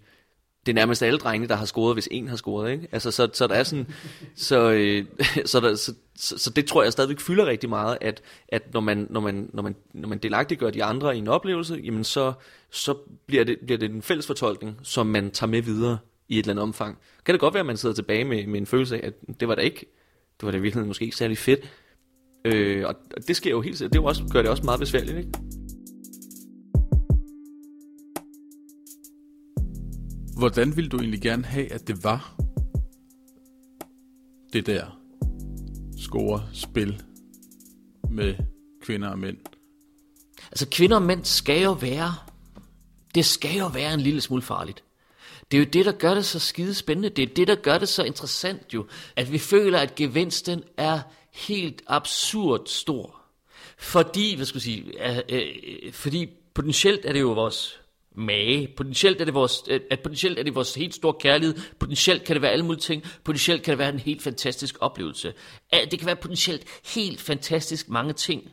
Det 0.65 0.71
er 0.71 0.75
nærmest 0.75 1.03
alle 1.03 1.19
drengene, 1.19 1.47
der 1.47 1.55
har 1.55 1.65
scoret, 1.65 1.95
hvis 1.95 2.07
en 2.11 2.27
har 2.27 2.35
scoret, 2.35 2.71
ikke? 2.71 2.87
Altså, 2.91 3.11
så, 3.11 3.29
så 3.33 3.47
der 3.47 3.55
er 3.55 3.63
sådan, 3.63 3.87
så, 4.35 4.71
øh, 4.71 5.05
så, 5.45 5.59
der, 5.59 5.75
så, 5.75 5.93
så, 6.15 6.37
så, 6.37 6.49
det 6.49 6.65
tror 6.65 6.83
jeg 6.83 6.91
stadigvæk 6.91 7.19
fylder 7.19 7.45
rigtig 7.45 7.69
meget, 7.69 7.97
at, 8.01 8.21
at 8.47 8.73
når 8.73 8.79
man, 8.79 9.07
når 9.09 9.21
man, 9.21 9.49
når 9.53 9.63
man, 9.63 9.75
når 9.93 10.09
man 10.09 10.17
delagtiggør 10.17 10.69
de 10.69 10.83
andre 10.83 11.15
i 11.15 11.19
en 11.19 11.27
oplevelse, 11.27 11.81
jamen 11.83 12.03
så, 12.03 12.33
så 12.69 12.93
bliver, 13.25 13.43
det, 13.43 13.59
bliver 13.65 13.77
det 13.77 13.91
en 13.91 14.01
fælles 14.01 14.27
fortolkning, 14.27 14.79
som 14.83 15.07
man 15.07 15.31
tager 15.31 15.49
med 15.49 15.61
videre 15.61 15.97
i 16.29 16.39
et 16.39 16.43
eller 16.43 16.53
andet 16.53 16.63
omfang. 16.63 16.97
Kan 17.25 17.33
det 17.33 17.39
godt 17.39 17.53
være, 17.53 17.61
at 17.61 17.65
man 17.65 17.77
sidder 17.77 17.95
tilbage 17.95 18.25
med, 18.25 18.47
med 18.47 18.59
en 18.59 18.65
følelse 18.65 18.95
af, 18.95 19.07
at 19.07 19.39
det 19.39 19.47
var 19.47 19.55
da 19.55 19.61
ikke, 19.61 19.79
det 20.39 20.45
var 20.45 20.51
da 20.51 20.57
virkelig 20.57 20.87
måske 20.87 21.05
ikke 21.05 21.17
særlig 21.17 21.37
fedt. 21.37 21.59
Øh, 22.45 22.85
og 22.87 22.95
det 23.27 23.35
sker 23.35 23.51
jo 23.51 23.61
helt 23.61 23.79
det 23.79 23.95
jo 23.95 24.05
også, 24.05 24.23
gør 24.31 24.41
det 24.41 24.51
også 24.51 24.63
meget 24.63 24.79
besværligt, 24.79 25.17
ikke? 25.17 25.31
Hvordan 30.37 30.75
ville 30.75 30.89
du 30.89 30.97
egentlig 30.97 31.21
gerne 31.21 31.45
have, 31.45 31.71
at 31.71 31.87
det 31.87 32.03
var 32.03 32.35
det 34.53 34.65
der 34.65 34.99
score-spil 35.97 37.03
med 38.09 38.35
kvinder 38.81 39.09
og 39.09 39.19
mænd? 39.19 39.37
Altså 40.51 40.67
kvinder 40.71 40.95
og 40.95 41.03
mænd 41.03 41.25
skal 41.25 41.63
jo 41.63 41.71
være, 41.71 42.13
det 43.15 43.25
skal 43.25 43.57
jo 43.57 43.67
være 43.67 43.93
en 43.93 43.99
lille 43.99 44.21
smule 44.21 44.41
farligt. 44.41 44.84
Det 45.51 45.57
er 45.57 45.61
jo 45.61 45.69
det, 45.73 45.85
der 45.85 45.91
gør 45.91 46.13
det 46.13 46.25
så 46.25 46.39
skide 46.39 46.73
spændende. 46.73 47.09
Det 47.09 47.23
er 47.23 47.33
det, 47.35 47.47
der 47.47 47.55
gør 47.55 47.77
det 47.77 47.89
så 47.89 48.03
interessant 48.03 48.73
jo. 48.73 48.85
At 49.15 49.31
vi 49.31 49.37
føler, 49.37 49.79
at 49.79 49.95
gevinsten 49.95 50.63
er 50.77 50.99
helt 51.31 51.81
absurd 51.87 52.61
stor. 52.65 53.21
Fordi, 53.77 54.35
hvad 54.35 54.45
skal 54.45 54.57
jeg 54.57 54.61
sige, 54.61 55.09
øh, 55.09 55.21
øh, 55.29 55.93
fordi 55.93 56.29
potentielt 56.53 57.05
er 57.05 57.13
det 57.13 57.19
jo 57.19 57.31
vores 57.31 57.79
mage, 58.15 58.67
potentielt 58.77 59.21
er 59.21 59.25
det 59.25 59.33
vores, 59.33 59.63
øh, 59.67 59.81
at 59.91 59.99
potentielt 59.99 60.39
er 60.39 60.43
det 60.43 60.55
vores 60.55 60.75
helt 60.75 60.95
store 60.95 61.13
kærlighed, 61.19 61.55
potentielt 61.79 62.23
kan 62.23 62.35
det 62.35 62.41
være 62.41 62.51
alle 62.51 62.65
mulige 62.65 62.81
ting, 62.81 63.03
potentielt 63.23 63.63
kan 63.63 63.71
det 63.71 63.79
være 63.79 63.89
en 63.89 63.99
helt 63.99 64.21
fantastisk 64.21 64.75
oplevelse. 64.79 65.33
Det 65.91 65.99
kan 65.99 66.05
være 66.05 66.15
potentielt 66.15 66.63
helt 66.85 67.21
fantastisk 67.21 67.89
mange 67.89 68.13
ting. 68.13 68.43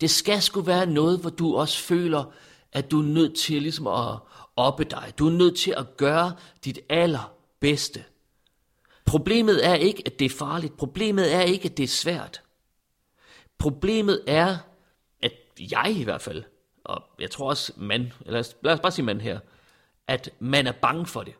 Det 0.00 0.10
skal 0.10 0.42
sgu 0.42 0.60
være 0.60 0.86
noget, 0.86 1.18
hvor 1.18 1.30
du 1.30 1.56
også 1.56 1.78
føler, 1.78 2.24
at 2.72 2.90
du 2.90 3.00
er 3.00 3.04
nødt 3.04 3.38
til 3.38 3.62
ligesom 3.62 3.86
at 3.86 4.16
oppe 4.58 4.84
dig. 4.84 5.12
Du 5.18 5.26
er 5.26 5.32
nødt 5.32 5.56
til 5.56 5.74
at 5.76 5.96
gøre 5.96 6.36
dit 6.64 6.78
allerbedste. 6.88 8.04
Problemet 9.06 9.66
er 9.66 9.74
ikke, 9.74 10.02
at 10.06 10.18
det 10.18 10.24
er 10.24 10.36
farligt. 10.38 10.76
Problemet 10.76 11.34
er 11.34 11.40
ikke, 11.40 11.64
at 11.64 11.76
det 11.76 11.82
er 11.82 11.88
svært. 11.88 12.42
Problemet 13.58 14.24
er, 14.26 14.56
at 15.22 15.32
jeg 15.60 15.94
i 15.96 16.04
hvert 16.04 16.22
fald, 16.22 16.44
og 16.84 17.02
jeg 17.18 17.30
tror 17.30 17.48
også 17.48 17.72
mand, 17.76 18.10
eller 18.26 18.52
lad 18.62 18.72
os 18.72 18.80
bare 18.80 18.92
sige 18.92 19.04
mand 19.04 19.20
her, 19.20 19.40
at 20.06 20.30
man 20.38 20.66
er 20.66 20.72
bange 20.72 21.06
for 21.06 21.22
det. 21.22 21.34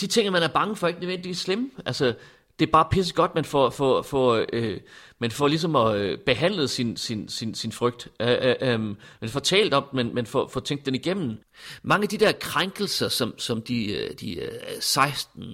De 0.00 0.06
ting, 0.06 0.32
man 0.32 0.42
er 0.42 0.48
bange 0.48 0.76
for, 0.76 0.86
er 0.86 0.88
ikke 0.88 1.00
nødvendigvis 1.00 1.38
slemme. 1.38 1.70
Altså, 1.86 2.14
det 2.58 2.66
er 2.66 2.70
bare 2.72 2.86
pisse 2.90 3.14
godt, 3.14 3.34
man 3.34 3.44
får, 3.44 3.70
får, 3.70 4.02
får, 4.02 4.46
øh, 4.52 4.80
man 5.18 5.30
får 5.30 5.48
ligesom 5.48 5.76
at 5.76 5.96
øh, 5.96 6.18
behandlet 6.18 6.70
sin, 6.70 6.96
sin, 6.96 7.28
sin, 7.28 7.54
sin 7.54 7.72
frygt. 7.72 8.08
Øh, 8.20 8.28
øh, 8.40 8.54
øh, 8.60 8.80
man 9.20 9.30
får 9.30 9.40
talt 9.40 9.74
om 9.74 9.84
men 9.92 10.14
man 10.14 10.26
får, 10.26 10.48
får 10.48 10.60
tænkt 10.60 10.86
den 10.86 10.94
igennem. 10.94 11.38
Mange 11.82 12.02
af 12.02 12.08
de 12.08 12.18
der 12.18 12.32
krænkelser, 12.32 13.08
som, 13.08 13.38
som 13.38 13.62
de, 13.62 13.92
øh, 13.92 14.10
de 14.20 14.50
16, 14.80 15.44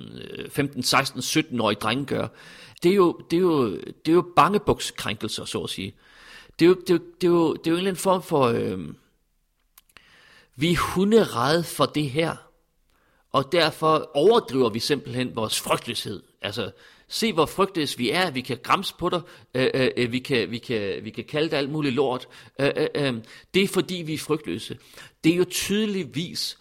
15, 0.50 0.82
16, 0.82 1.20
17-årige 1.20 1.78
drenge 1.80 2.06
gør, 2.06 2.28
det 2.82 2.90
er 2.90 2.94
jo, 2.94 3.20
det 3.30 3.36
er 3.36 3.40
jo, 3.40 3.70
det 3.76 4.08
er 4.08 4.12
jo 4.12 4.32
bangebukskrænkelser, 4.36 5.44
så 5.44 5.60
at 5.60 5.70
sige. 5.70 5.94
Det 6.58 6.64
er 6.64 6.68
jo, 6.68 6.74
det 6.74 6.90
er 6.90 6.94
jo, 6.94 7.00
det 7.20 7.26
er 7.26 7.30
jo, 7.30 7.54
det 7.54 7.66
er 7.66 7.70
jo 7.70 7.74
en 7.74 7.78
eller 7.78 7.90
anden 7.90 8.00
form 8.02 8.22
for... 8.22 8.42
Øh, 8.42 8.78
vi 10.56 10.72
er 10.72 10.94
hunderede 10.94 11.64
for 11.64 11.86
det 11.86 12.10
her, 12.10 12.36
og 13.33 13.53
derfor 13.53 14.11
overdriver 14.14 14.71
vi 14.71 14.79
simpelthen 14.79 15.37
vores 15.37 15.61
frygtløshed. 15.61 16.23
Altså, 16.42 16.71
se 17.09 17.33
hvor 17.33 17.47
frygtløs 17.47 17.99
vi 17.99 18.11
er, 18.11 18.31
vi 18.31 18.40
kan 18.40 18.59
græmse 18.62 18.95
på 18.99 19.09
dig, 19.09 19.21
øh, 19.55 19.71
øh, 19.75 19.88
øh 19.97 20.12
vi, 20.12 20.18
kan, 20.18 20.51
vi, 20.51 20.59
kan, 20.59 21.05
vi 21.05 21.11
kan 21.11 21.25
kalde 21.25 21.51
det 21.51 21.57
alt 21.57 21.71
muligt 21.71 21.95
lort. 21.95 22.29
Øh, 22.61 22.71
øh, 22.77 22.87
øh, 22.95 23.14
det 23.55 23.62
er 23.62 23.68
fordi, 23.68 23.95
vi 23.95 24.14
er 24.14 24.18
frygtløse. 24.18 24.79
Det 25.25 25.33
er 25.33 25.37
jo 25.37 25.45
tydeligvis 25.51 26.59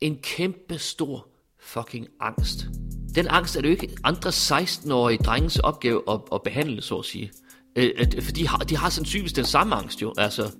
en 0.00 0.18
kæmpe 0.22 0.78
stor 0.78 1.28
fucking 1.58 2.08
angst. 2.20 2.66
Den 3.14 3.28
angst 3.28 3.56
er 3.56 3.60
det 3.60 3.68
jo 3.68 3.72
ikke 3.72 3.96
andre 4.04 4.30
16-årige 4.30 5.18
drenges 5.18 5.58
opgave 5.58 6.02
at, 6.08 6.20
at 6.32 6.42
behandle, 6.42 6.82
så 6.82 6.96
at 6.96 7.04
sige. 7.04 7.32
Øh, 7.76 7.90
øh, 7.96 8.22
for 8.22 8.32
de 8.32 8.48
har, 8.48 8.58
de 8.58 8.76
har 8.76 8.90
sandsynligvis 8.90 9.32
den 9.32 9.44
samme 9.44 9.74
angst 9.74 10.02
jo, 10.02 10.14
altså. 10.18 10.50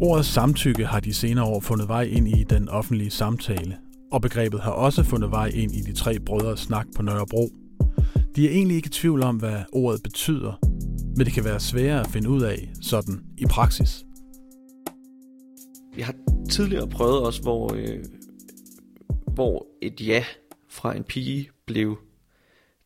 Ordet 0.00 0.26
samtykke 0.26 0.86
har 0.86 1.00
de 1.00 1.14
senere 1.14 1.44
år 1.44 1.60
fundet 1.60 1.88
vej 1.88 2.02
ind 2.02 2.28
i 2.28 2.44
den 2.44 2.68
offentlige 2.68 3.10
samtale, 3.10 3.78
og 4.12 4.22
begrebet 4.22 4.60
har 4.60 4.70
også 4.70 5.02
fundet 5.02 5.30
vej 5.30 5.46
ind 5.54 5.72
i 5.72 5.80
de 5.80 5.92
tre 5.92 6.18
brødres 6.20 6.60
snak 6.60 6.86
på 6.96 7.02
Nørrebro. 7.02 7.48
De 8.36 8.46
er 8.46 8.50
egentlig 8.50 8.76
ikke 8.76 8.86
i 8.86 8.90
tvivl 8.90 9.22
om, 9.22 9.36
hvad 9.36 9.62
ordet 9.72 10.02
betyder, 10.02 10.58
men 11.16 11.26
det 11.26 11.32
kan 11.32 11.44
være 11.44 11.60
sværere 11.60 12.00
at 12.00 12.06
finde 12.06 12.30
ud 12.30 12.42
af 12.42 12.72
sådan 12.82 13.24
i 13.38 13.46
praksis. 13.46 14.04
Jeg 15.96 16.06
har 16.06 16.14
tidligere 16.50 16.88
prøvet 16.88 17.20
også, 17.20 17.42
hvor, 17.42 17.74
øh, 17.74 18.04
hvor 19.34 19.66
et 19.82 20.00
ja 20.00 20.24
fra 20.70 20.96
en 20.96 21.04
pige 21.04 21.50
blev 21.66 21.98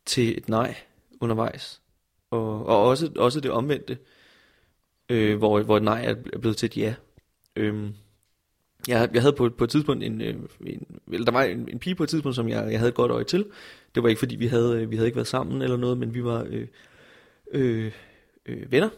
til 0.07 0.39
et 0.39 0.49
nej 0.49 0.75
undervejs. 1.21 1.83
Og, 2.31 2.67
og 2.67 2.83
også, 2.83 3.11
også 3.17 3.41
det 3.41 3.51
omvendte, 3.51 3.93
øh, 3.93 3.99
øh, 5.11 5.39
hvor, 5.39 5.63
hvor 5.63 5.77
et 5.77 5.83
nej 5.83 6.05
er 6.05 6.39
blevet 6.39 6.57
til 6.57 6.67
et 6.67 6.77
ja. 6.77 6.95
Øhm, 7.57 7.95
jeg, 8.89 9.11
jeg 9.15 9.23
havde 9.23 9.33
på, 9.33 9.49
på 9.49 9.65
et 9.65 9.71
tidspunkt 9.71 10.05
en, 10.05 10.21
øh, 10.21 10.35
en, 10.67 11.01
eller 11.13 11.25
der 11.25 11.33
var 11.33 11.43
en, 11.43 11.69
en 11.69 11.79
pige 11.79 11.95
på 11.95 12.03
et 12.03 12.09
tidspunkt, 12.09 12.37
som 12.37 12.49
jeg, 12.49 12.71
jeg 12.71 12.79
havde 12.79 12.89
et 12.89 12.95
godt 12.95 13.13
øje 13.13 13.25
til. 13.25 13.47
Det 13.95 14.03
var 14.03 14.09
ikke 14.09 14.19
fordi 14.19 14.37
vi 14.37 14.47
havde, 14.47 14.83
øh, 14.83 14.91
vi 14.91 14.97
havde 14.97 15.09
ikke 15.09 15.17
været 15.17 15.29
sammen 15.29 15.63
eller 15.63 15.77
noget, 15.77 15.99
men 15.99 16.15
vi 16.15 16.25
var 16.25 16.47
øh, 16.49 16.67
øh, 17.53 17.93
øh, 18.47 18.73
venner. 18.73 18.89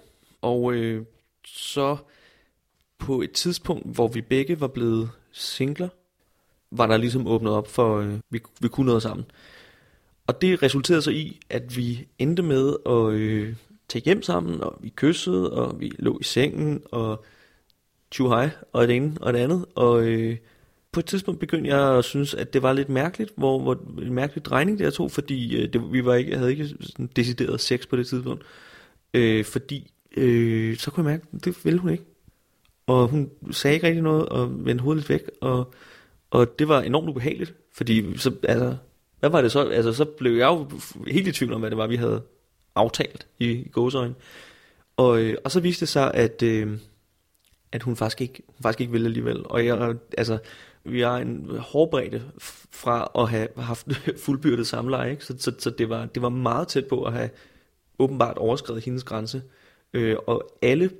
Og 0.42 0.74
øh, 0.74 1.04
så 1.46 1.96
på 2.98 3.22
et 3.22 3.32
tidspunkt, 3.32 3.94
hvor 3.94 4.08
vi 4.08 4.20
begge 4.20 4.60
var 4.60 4.68
blevet 4.68 5.10
singler, 5.32 5.88
var 6.70 6.86
der 6.86 6.96
ligesom 6.96 7.26
åbnet 7.26 7.52
op 7.52 7.68
for, 7.68 7.98
øh, 7.98 8.14
vi, 8.30 8.40
vi 8.60 8.68
kunne 8.68 8.86
noget 8.86 9.02
sammen. 9.02 9.26
Og 10.26 10.42
det 10.42 10.62
resulterede 10.62 11.02
så 11.02 11.10
i, 11.10 11.40
at 11.50 11.76
vi 11.76 12.06
endte 12.18 12.42
med 12.42 12.76
at 12.86 13.12
øh, 13.12 13.54
tage 13.92 14.04
hjem 14.04 14.22
sammen, 14.22 14.60
og 14.60 14.78
vi 14.80 14.88
kyssede, 14.88 15.52
og 15.52 15.80
vi 15.80 15.92
lå 15.98 16.18
i 16.20 16.24
sengen, 16.24 16.82
og 16.92 17.24
tju 18.10 18.28
hej, 18.28 18.50
og 18.72 18.88
det 18.88 18.96
ene 18.96 19.16
og 19.20 19.32
det 19.32 19.38
andet. 19.38 19.66
Og 19.74 20.06
øh, 20.06 20.36
på 20.92 21.00
et 21.00 21.06
tidspunkt 21.06 21.40
begyndte 21.40 21.70
jeg 21.70 21.98
at 21.98 22.04
synes, 22.04 22.34
at 22.34 22.52
det 22.52 22.62
var 22.62 22.72
lidt 22.72 22.88
mærkeligt, 22.88 23.32
hvor, 23.36 23.58
hvor 23.58 23.74
en 24.02 24.14
mærkelig 24.14 24.44
drejning 24.44 24.78
det 24.78 24.84
jeg 24.84 24.92
tog, 24.92 25.10
fordi 25.10 25.56
øh, 25.56 25.72
det, 25.72 25.92
vi 25.92 26.04
var 26.04 26.14
ikke, 26.14 26.38
havde 26.38 26.50
ikke 26.50 26.68
sådan 26.68 27.10
decideret 27.16 27.60
sex 27.60 27.88
på 27.88 27.96
det 27.96 28.06
tidspunkt. 28.06 28.44
Øh, 29.14 29.44
fordi 29.44 29.92
øh, 30.16 30.76
så 30.76 30.90
kunne 30.90 31.04
jeg 31.04 31.12
mærke, 31.12 31.26
at 31.34 31.44
det 31.44 31.64
ville 31.64 31.78
hun 31.78 31.90
ikke. 31.90 32.04
Og 32.86 33.08
hun 33.08 33.30
sagde 33.50 33.74
ikke 33.74 33.86
rigtig 33.86 34.02
noget, 34.02 34.28
og 34.28 34.66
vendte 34.66 34.82
hovedet 34.82 35.00
lidt 35.00 35.10
væk, 35.10 35.30
og, 35.40 35.74
og 36.30 36.58
det 36.58 36.68
var 36.68 36.80
enormt 36.80 37.08
ubehageligt, 37.08 37.54
fordi 37.72 38.18
så, 38.18 38.34
altså, 38.42 38.76
hvad 39.20 39.30
var 39.30 39.42
det 39.42 39.52
så? 39.52 39.68
Altså, 39.68 39.92
så 39.92 40.04
blev 40.04 40.32
jeg 40.32 40.46
jo 40.46 40.70
helt 41.06 41.28
i 41.28 41.32
tvivl 41.32 41.52
om, 41.52 41.60
hvad 41.60 41.70
det 41.70 41.78
var, 41.78 41.86
vi 41.86 41.96
havde 41.96 42.22
aftalt 42.74 43.26
i, 43.38 43.50
i 43.50 43.68
gåsøjne. 43.68 44.14
Og, 44.96 45.20
øh, 45.22 45.36
og 45.44 45.50
så 45.50 45.60
viste 45.60 45.80
det 45.80 45.88
sig, 45.88 46.14
at, 46.14 46.42
øh, 46.42 46.78
at 47.72 47.82
hun 47.82 47.96
faktisk 47.96 48.20
ikke, 48.20 48.42
hun 48.46 48.62
faktisk 48.62 48.80
ikke 48.80 48.92
ville 48.92 49.06
alligevel. 49.06 49.42
Og 49.46 49.66
jeg, 49.66 49.94
altså, 50.18 50.38
vi 50.84 51.00
har 51.00 51.18
en 51.18 51.46
hårdbredde 51.58 52.22
fra 52.70 53.10
at 53.18 53.28
have 53.28 53.48
haft 53.56 53.86
fuldbyrdet 54.24 54.66
samleje, 54.66 55.10
ikke? 55.10 55.24
Så, 55.24 55.34
så, 55.38 55.52
så 55.58 55.70
det, 55.70 55.88
var, 55.88 56.06
det 56.06 56.22
var 56.22 56.28
meget 56.28 56.68
tæt 56.68 56.86
på 56.86 57.04
at 57.04 57.12
have 57.12 57.30
åbenbart 57.98 58.38
overskrevet 58.38 58.84
hendes 58.84 59.04
grænse. 59.04 59.42
Øh, 59.92 60.16
og 60.26 60.58
alle 60.62 60.90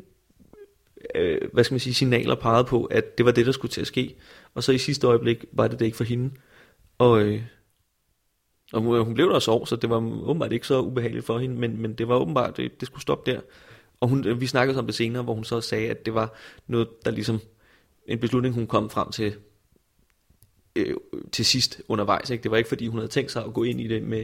øh, 1.15 1.41
hvad 1.53 1.65
skal 1.65 1.75
man 1.75 1.81
sige, 1.81 1.95
signaler 1.95 2.35
pegede 2.35 2.65
på, 2.65 2.85
at 2.85 3.19
det 3.19 3.27
var 3.27 3.33
det, 3.33 3.47
der 3.47 3.53
skulle 3.53 3.73
til 3.73 3.81
at 3.81 3.87
ske. 3.87 4.15
Og 4.55 4.63
så 4.63 4.73
i 4.73 4.79
sidste 4.79 5.07
øjeblik 5.07 5.45
var 5.53 5.69
det 5.69 5.79
det 5.79 5.85
ikke 5.85 5.97
for 5.97 6.05
hende. 6.05 6.31
Og, 6.99 7.23
øh, 7.23 7.43
og 8.73 8.97
øh, 8.97 9.05
hun 9.05 9.15
blev 9.15 9.31
der 9.31 9.39
så 9.39 9.65
så 9.65 9.77
det 9.77 9.91
var 9.91 9.97
åbenbart 9.97 10.53
ikke 10.53 10.67
så 10.67 10.81
ubehageligt 10.81 11.27
for 11.27 11.39
hende, 11.39 11.57
men, 11.57 11.83
men 11.83 11.93
det 11.93 12.09
var 12.09 12.17
åbenbart, 12.17 12.57
det, 12.57 12.81
det 12.81 12.87
skulle 12.87 13.03
stoppe 13.03 13.31
der. 13.31 13.41
Og 14.01 14.09
hun, 14.09 14.27
øh, 14.27 14.41
vi 14.41 14.47
snakkede 14.47 14.79
om 14.79 14.87
det 14.87 14.95
senere, 14.95 15.23
hvor 15.23 15.35
hun 15.35 15.45
så 15.45 15.61
sagde, 15.61 15.91
at 15.91 16.07
det 16.07 16.15
var 16.15 16.35
noget, 16.67 16.89
der 17.05 17.11
ligesom, 17.11 17.41
en 18.07 18.19
beslutning, 18.19 18.55
hun 18.55 18.67
kom 18.67 18.91
frem 18.91 19.11
til 19.11 19.35
øh, 20.77 20.95
til 21.33 21.45
sidst 21.45 21.81
undervejs. 21.89 22.31
Ikke? 22.31 22.43
Det 22.43 22.51
var 22.51 22.57
ikke, 22.57 22.69
fordi 22.69 22.87
hun 22.87 22.99
havde 22.99 23.11
tænkt 23.11 23.33
sig 23.33 23.45
at 23.45 23.55
gå 23.55 23.63
ind 23.63 23.81
i 23.81 23.89
det 23.89 24.03
med 24.03 24.23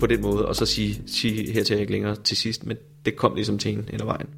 på 0.00 0.06
den 0.06 0.22
måde, 0.22 0.48
og 0.48 0.56
så 0.56 0.66
sige, 0.66 1.02
sige 1.06 1.52
her 1.52 1.62
til 1.62 1.74
jeg 1.74 1.80
ikke 1.80 1.92
længere 1.92 2.16
til 2.16 2.36
sidst, 2.36 2.66
men 2.66 2.76
det 3.04 3.16
kom 3.16 3.34
ligesom 3.34 3.58
til 3.58 3.70
hende 3.70 3.92
eller 3.92 4.04
vejen. 4.04 4.28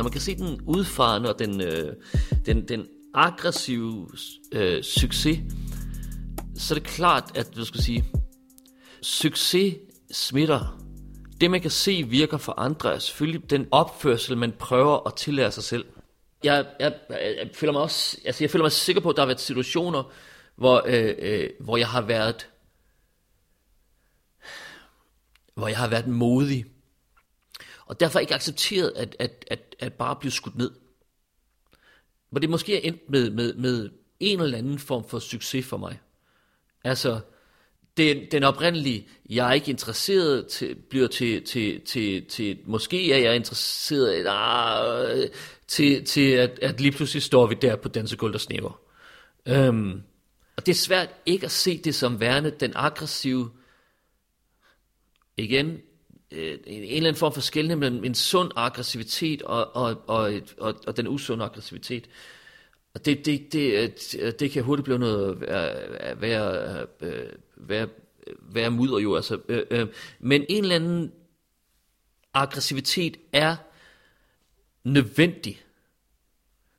når 0.00 0.04
man 0.04 0.12
kan 0.12 0.20
se 0.20 0.36
den 0.36 0.60
udfarende 0.66 1.34
og 1.34 1.38
den, 1.38 1.60
øh, 1.60 1.92
den, 2.50 2.68
den 2.68 2.88
aggressive 3.14 4.08
øh, 4.52 4.82
succes, 4.82 5.38
så 6.56 6.74
er 6.74 6.78
det 6.78 6.88
klart, 6.88 7.36
at 7.36 7.56
du 7.56 7.64
skal 7.64 7.82
sige, 7.82 8.04
succes 9.02 9.74
smitter. 10.12 10.80
Det 11.40 11.50
man 11.50 11.60
kan 11.60 11.70
se 11.70 12.02
virker 12.02 12.36
for 12.36 12.54
andre 12.58 12.94
er 12.94 12.98
selvfølgelig 12.98 13.50
den 13.50 13.68
opførsel, 13.70 14.36
man 14.36 14.52
prøver 14.52 15.06
at 15.06 15.14
tillære 15.14 15.52
sig 15.52 15.62
selv. 15.62 15.84
Jeg, 16.44 16.66
jeg, 16.80 16.94
jeg, 17.10 17.50
føler 17.54 17.72
mig 17.72 17.82
også, 17.82 18.18
altså 18.24 18.44
jeg 18.44 18.50
føler 18.50 18.64
mig 18.64 18.72
sikker 18.72 19.02
på, 19.02 19.10
at 19.10 19.16
der 19.16 19.22
har 19.22 19.26
været 19.26 19.40
situationer, 19.40 20.12
hvor, 20.56 20.82
øh, 20.86 21.14
øh, 21.18 21.50
hvor 21.60 21.76
jeg 21.76 21.88
har 21.88 22.00
været 22.00 22.46
hvor 25.54 25.68
jeg 25.68 25.76
har 25.78 25.88
været 25.88 26.06
modig 26.06 26.64
og 27.86 28.00
derfor 28.00 28.18
ikke 28.18 28.34
accepteret 28.34 28.92
at, 28.96 29.16
at, 29.18 29.44
at, 29.50 29.76
at 29.78 29.92
bare 29.92 30.16
blive 30.16 30.32
skudt 30.32 30.56
ned. 30.56 30.70
Hvor 32.30 32.40
det 32.40 32.50
måske 32.50 32.76
er 32.76 32.88
endt 32.88 33.10
med, 33.10 33.30
med, 33.30 33.54
med 33.54 33.90
en 34.20 34.40
eller 34.40 34.58
anden 34.58 34.78
form 34.78 35.08
for 35.08 35.18
succes 35.18 35.66
for 35.66 35.76
mig. 35.76 36.00
Altså, 36.84 37.20
den, 37.96 38.26
den 38.30 38.44
oprindelige, 38.44 39.08
jeg 39.30 39.48
er 39.48 39.52
ikke 39.52 39.70
interesseret, 39.70 40.46
til, 40.46 40.74
bliver 40.74 41.08
til, 41.08 41.44
til, 41.44 41.80
til, 41.80 42.24
til 42.24 42.58
måske 42.64 43.12
er 43.12 43.18
jeg 43.18 43.36
interesseret, 43.36 44.26
ah, 44.28 45.28
til, 45.66 46.04
til 46.04 46.30
at, 46.30 46.58
at 46.62 46.80
lige 46.80 46.92
pludselig 46.92 47.22
står 47.22 47.46
vi 47.46 47.54
der 47.54 47.76
på 47.76 47.88
dansegulvet 47.88 48.34
og 48.34 48.40
snæver. 48.40 48.80
Øhm, 49.48 50.02
og 50.56 50.66
det 50.66 50.72
er 50.72 50.76
svært 50.76 51.08
ikke 51.26 51.44
at 51.44 51.50
se 51.50 51.78
det 51.78 51.94
som 51.94 52.20
værende 52.20 52.50
den 52.50 52.72
aggressive, 52.74 53.50
igen, 55.36 55.78
øh, 56.32 56.58
en 56.66 56.82
eller 56.82 56.96
anden 56.96 57.14
form 57.14 57.32
for 57.32 57.40
skældning 57.40 57.80
mellem 57.80 58.04
en 58.04 58.14
sund 58.14 58.50
aggressivitet 58.56 59.42
og, 59.42 59.76
og, 59.76 60.02
og, 60.06 60.34
et, 60.34 60.54
og, 60.58 60.74
og 60.86 60.96
den 60.96 61.08
usunde 61.08 61.44
aggressivitet. 61.44 62.08
Og 62.94 63.04
det, 63.04 63.26
det, 63.26 63.52
det, 63.52 63.72
øh, 63.72 63.90
det, 64.12 64.40
det 64.40 64.50
kan 64.50 64.62
hurtigt 64.62 64.84
blive 64.84 64.98
noget 64.98 65.36
øh, 65.36 65.42
øh, 65.42 66.22
være, 66.22 66.86
være, 67.00 67.26
være, 67.56 67.88
være 68.38 68.70
mudder 68.70 68.98
jo. 68.98 69.16
Altså. 69.16 69.38
Øh, 69.48 69.66
øh, 69.70 69.86
men 70.20 70.44
en 70.48 70.62
eller 70.62 70.76
anden 70.76 71.12
aggressivitet 72.34 73.16
er 73.32 73.56
nødvendig 74.84 75.62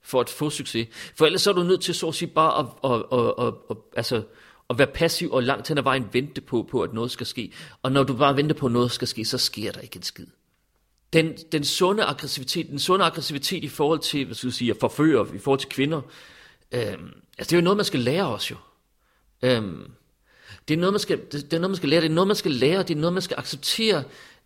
for 0.01 0.21
at 0.21 0.29
få 0.29 0.49
succes. 0.49 0.87
For 1.15 1.25
ellers 1.25 1.41
så 1.41 1.49
er 1.49 1.53
du 1.53 1.63
nødt 1.63 1.81
til 1.81 1.95
så 1.95 2.07
at 2.07 2.15
sige 2.15 2.29
bare 2.29 2.59
at, 2.59 2.91
at, 2.91 3.19
at, 3.19 3.47
at, 3.47 3.53
at, 3.69 3.77
altså, 3.97 4.23
at 4.71 4.77
være 4.77 4.87
passiv 4.87 5.31
og 5.31 5.43
langt 5.43 5.67
hen 5.67 5.77
ad 5.77 5.83
vejen 5.83 6.09
vente 6.11 6.41
på, 6.41 6.67
på, 6.71 6.81
at 6.81 6.93
noget 6.93 7.11
skal 7.11 7.25
ske. 7.25 7.51
Og 7.81 7.91
når 7.91 8.03
du 8.03 8.13
bare 8.13 8.37
venter 8.37 8.55
på, 8.55 8.65
at 8.65 8.71
noget 8.71 8.91
skal 8.91 9.07
ske, 9.07 9.25
så 9.25 9.37
sker 9.37 9.71
der 9.71 9.79
ikke 9.79 9.95
en 9.95 10.03
skid. 10.03 10.27
Den, 11.13 11.35
den 11.51 11.63
sunde 11.63 12.03
aggressivitet, 12.03 12.67
den 12.69 12.79
sunde 12.79 13.05
aggressivitet 13.05 13.63
i 13.63 13.67
forhold 13.67 13.99
til, 13.99 14.25
hvad 14.25 14.35
skal 14.35 14.47
jeg 14.47 14.53
sige, 14.53 14.71
at 14.71 14.77
forføre, 14.79 15.27
i 15.35 15.37
forhold 15.37 15.59
til 15.59 15.69
kvinder, 15.69 16.01
øh, 16.71 16.81
altså 16.81 17.49
det 17.49 17.53
er 17.53 17.57
jo 17.57 17.61
noget, 17.61 17.77
man 17.77 17.85
skal 17.85 17.99
lære 17.99 18.27
os 18.27 18.51
jo. 18.51 18.55
Øh, 19.41 19.63
det 20.67 20.73
er 20.73 20.77
noget, 20.77 20.93
man 20.93 20.99
skal, 20.99 21.17
det, 21.17 21.31
det 21.31 21.53
er 21.53 21.59
noget, 21.59 21.71
man 21.71 21.75
skal 21.75 21.89
lære, 21.89 22.01
det 22.01 22.09
er 22.09 22.13
noget, 22.13 22.27
man 22.27 22.35
skal 22.35 22.51
lære, 22.51 22.83
det 22.83 22.95
er 22.95 22.99
noget, 22.99 23.13
man 23.13 23.21
skal 23.21 23.35
acceptere, 23.39 24.03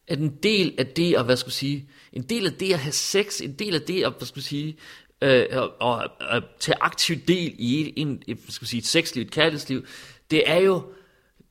at 0.07 0.19
en 0.19 0.35
del 0.43 0.75
af 0.77 0.87
det 0.87 1.15
at, 1.15 1.25
hvad 1.25 1.37
skal 1.37 1.47
jeg 1.47 1.53
sige, 1.53 1.89
en 2.13 2.23
del 2.23 2.45
af 2.45 2.53
det 2.53 2.73
at 2.73 2.79
have 2.79 2.91
sex, 2.91 3.41
en 3.41 3.53
del 3.53 3.75
af 3.75 3.81
det 3.81 4.03
at, 4.03 4.13
hvad 4.17 4.27
skal 4.27 4.39
jeg 4.39 4.43
sige, 4.43 4.77
øh, 5.21 5.45
og, 5.51 5.71
og, 5.79 6.09
og 6.19 6.41
tage 6.59 6.77
aktiv 6.81 7.15
del 7.27 7.55
i 7.57 7.93
en, 7.95 8.23
en 8.27 8.37
hvad 8.37 8.51
skal 8.51 8.63
jeg 8.63 8.69
sige, 8.69 8.79
et 8.79 8.85
sexliv, 8.85 9.21
et 9.21 9.31
kærlighedsliv, 9.31 9.85
det 10.31 10.49
er 10.49 10.57
jo, 10.57 10.93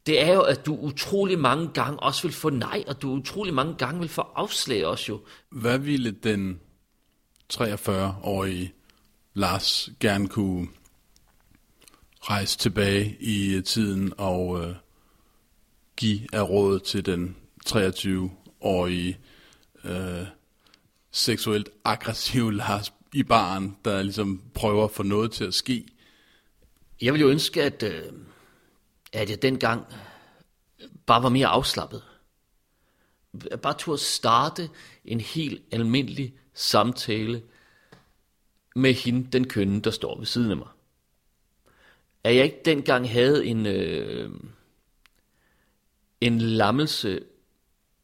det 0.07 0.23
er 0.23 0.33
jo, 0.33 0.41
at 0.41 0.67
du 0.67 0.77
utrolig 0.77 1.39
mange 1.39 1.69
gange 1.75 2.01
også 2.01 2.23
vil 2.23 2.33
få 2.33 2.51
nej, 2.51 2.85
og 2.87 3.03
du 3.03 3.11
utrolig 3.11 3.55
mange 3.55 3.75
gange 3.79 4.01
vil 4.01 4.09
få 4.09 4.21
afslag 4.21 4.87
også 4.87 5.13
jo. 5.13 5.21
Hvad 5.51 5.79
ville 5.79 6.11
den 6.11 6.61
43-årige 7.53 8.73
Lars 9.35 9.91
gerne 10.01 10.29
kunne 10.29 10.69
rejse 12.21 12.59
tilbage 12.59 13.17
i 13.21 13.63
tiden 13.63 14.13
og 14.19 14.65
øh, 14.65 14.75
give 15.97 16.21
af 16.33 16.49
råd 16.49 16.81
til 16.81 17.07
den 17.07 17.37
23-årige 17.67 19.19
øh, 19.85 20.27
seksuelt 21.11 21.69
aggressive 21.85 22.55
Lars 22.55 22.93
i 23.13 23.23
baren, 23.23 23.77
der 23.85 24.03
ligesom 24.03 24.43
prøver 24.55 24.85
at 24.85 24.91
få 24.91 25.03
noget 25.03 25.33
til 25.33 25.45
at 25.45 25.55
ske? 25.55 25.87
Jeg 27.03 27.13
vil 27.13 27.21
jo 27.21 27.29
ønske, 27.29 27.63
at, 27.63 27.83
øh, 27.83 28.03
at 29.15 29.31
jeg 29.31 29.43
dengang 29.43 29.87
bare 31.07 31.23
var 31.23 31.29
mere 31.29 31.47
afslappet. 31.47 32.03
Jeg 33.51 33.61
bare 33.61 33.75
turde 33.79 33.99
starte 33.99 34.71
en 35.05 35.21
helt 35.21 35.63
almindelig 35.71 36.35
samtale 36.55 37.43
med 38.77 38.95
hende, 38.95 39.31
den 39.33 39.49
kønne, 39.49 39.81
der 39.81 39.91
står 39.91 40.19
ved 40.19 40.27
siden 40.27 40.51
af 40.51 40.57
mig. 40.57 40.69
At 42.25 42.37
jeg 42.37 42.45
ikke 42.45 42.61
dengang 42.65 43.11
havde 43.11 43.47
en, 43.47 43.67
øh, 43.67 44.31
en 46.21 46.39
lammelse 46.41 47.21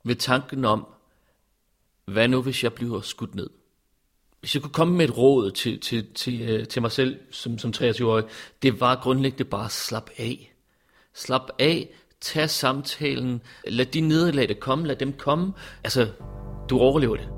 ved 0.05 0.17
tanken 0.17 0.65
om, 0.65 0.87
hvad 2.05 2.29
nu 2.29 2.43
hvis 2.43 2.65
jeg 2.65 2.73
bliver 2.73 3.01
skudt 3.01 3.35
ned? 3.35 3.51
Hvis 4.41 4.55
jeg 4.55 4.63
kunne 4.63 4.73
komme 4.73 4.97
med 4.97 5.09
et 5.09 5.17
råd 5.17 5.51
til, 5.51 5.81
til, 5.81 6.13
til, 6.15 6.41
øh, 6.43 6.69
til 6.69 6.83
mig 6.83 6.93
selv 6.93 7.21
som, 7.31 7.59
som 7.59 7.73
23-årig, 7.77 8.25
det 8.63 8.81
var 8.81 9.03
grundlæggende 9.03 9.45
bare 9.45 9.65
at 9.65 9.71
slappe 9.71 10.13
af. 10.19 10.50
Slap 11.21 11.43
af, 11.59 11.89
tag 12.21 12.51
samtalen, 12.51 13.41
lad 13.69 13.87
de 13.87 14.01
nederlag, 14.01 14.49
det 14.49 14.61
komme, 14.61 14.87
lad 14.87 14.97
dem 14.97 15.13
komme. 15.13 15.53
Altså, 15.85 16.09
du 16.71 16.79
overlever 16.79 17.17
det. 17.17 17.29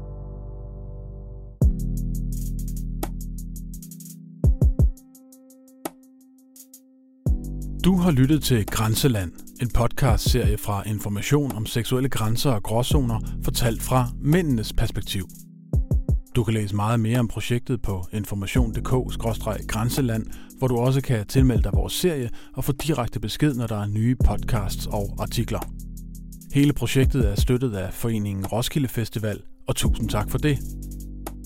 Du 7.84 7.96
har 7.96 8.10
lyttet 8.10 8.42
til 8.42 8.66
Grænseland, 8.66 9.32
en 9.62 9.70
podcast-serie 9.74 10.58
fra 10.58 10.88
Information 10.88 11.52
om 11.52 11.66
seksuelle 11.66 12.08
grænser 12.08 12.50
og 12.50 12.62
gråzoner, 12.62 13.20
fortalt 13.44 13.82
fra 13.82 14.08
mændenes 14.20 14.72
perspektiv. 14.72 15.24
Du 16.34 16.44
kan 16.44 16.54
læse 16.54 16.76
meget 16.76 17.00
mere 17.00 17.18
om 17.18 17.28
projektet 17.28 17.82
på 17.82 18.04
information.dk-grænseland, 18.12 20.26
hvor 20.58 20.68
du 20.68 20.76
også 20.76 21.00
kan 21.00 21.26
tilmelde 21.26 21.62
dig 21.62 21.72
vores 21.74 21.92
serie 21.92 22.30
og 22.54 22.64
få 22.64 22.72
direkte 22.72 23.20
besked, 23.20 23.54
når 23.54 23.66
der 23.66 23.82
er 23.82 23.86
nye 23.86 24.16
podcasts 24.24 24.86
og 24.86 25.14
artikler. 25.18 25.60
Hele 26.52 26.72
projektet 26.72 27.30
er 27.30 27.34
støttet 27.34 27.74
af 27.74 27.92
foreningen 27.92 28.46
Roskilde 28.46 28.88
Festival, 28.88 29.42
og 29.68 29.76
tusind 29.76 30.08
tak 30.08 30.30
for 30.30 30.38
det. 30.38 30.58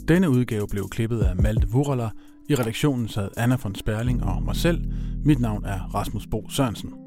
Denne 0.08 0.30
udgave 0.30 0.66
blev 0.70 0.88
klippet 0.88 1.20
af 1.20 1.36
Malte 1.36 1.68
Vurala. 1.68 2.08
I 2.48 2.54
redaktionen 2.54 3.08
sad 3.08 3.28
Anna 3.36 3.56
von 3.62 3.74
Sperling 3.74 4.24
og 4.24 4.42
mig 4.42 4.56
selv. 4.56 4.84
Mit 5.24 5.40
navn 5.40 5.64
er 5.64 5.94
Rasmus 5.94 6.26
Bo 6.26 6.48
Sørensen. 6.48 7.05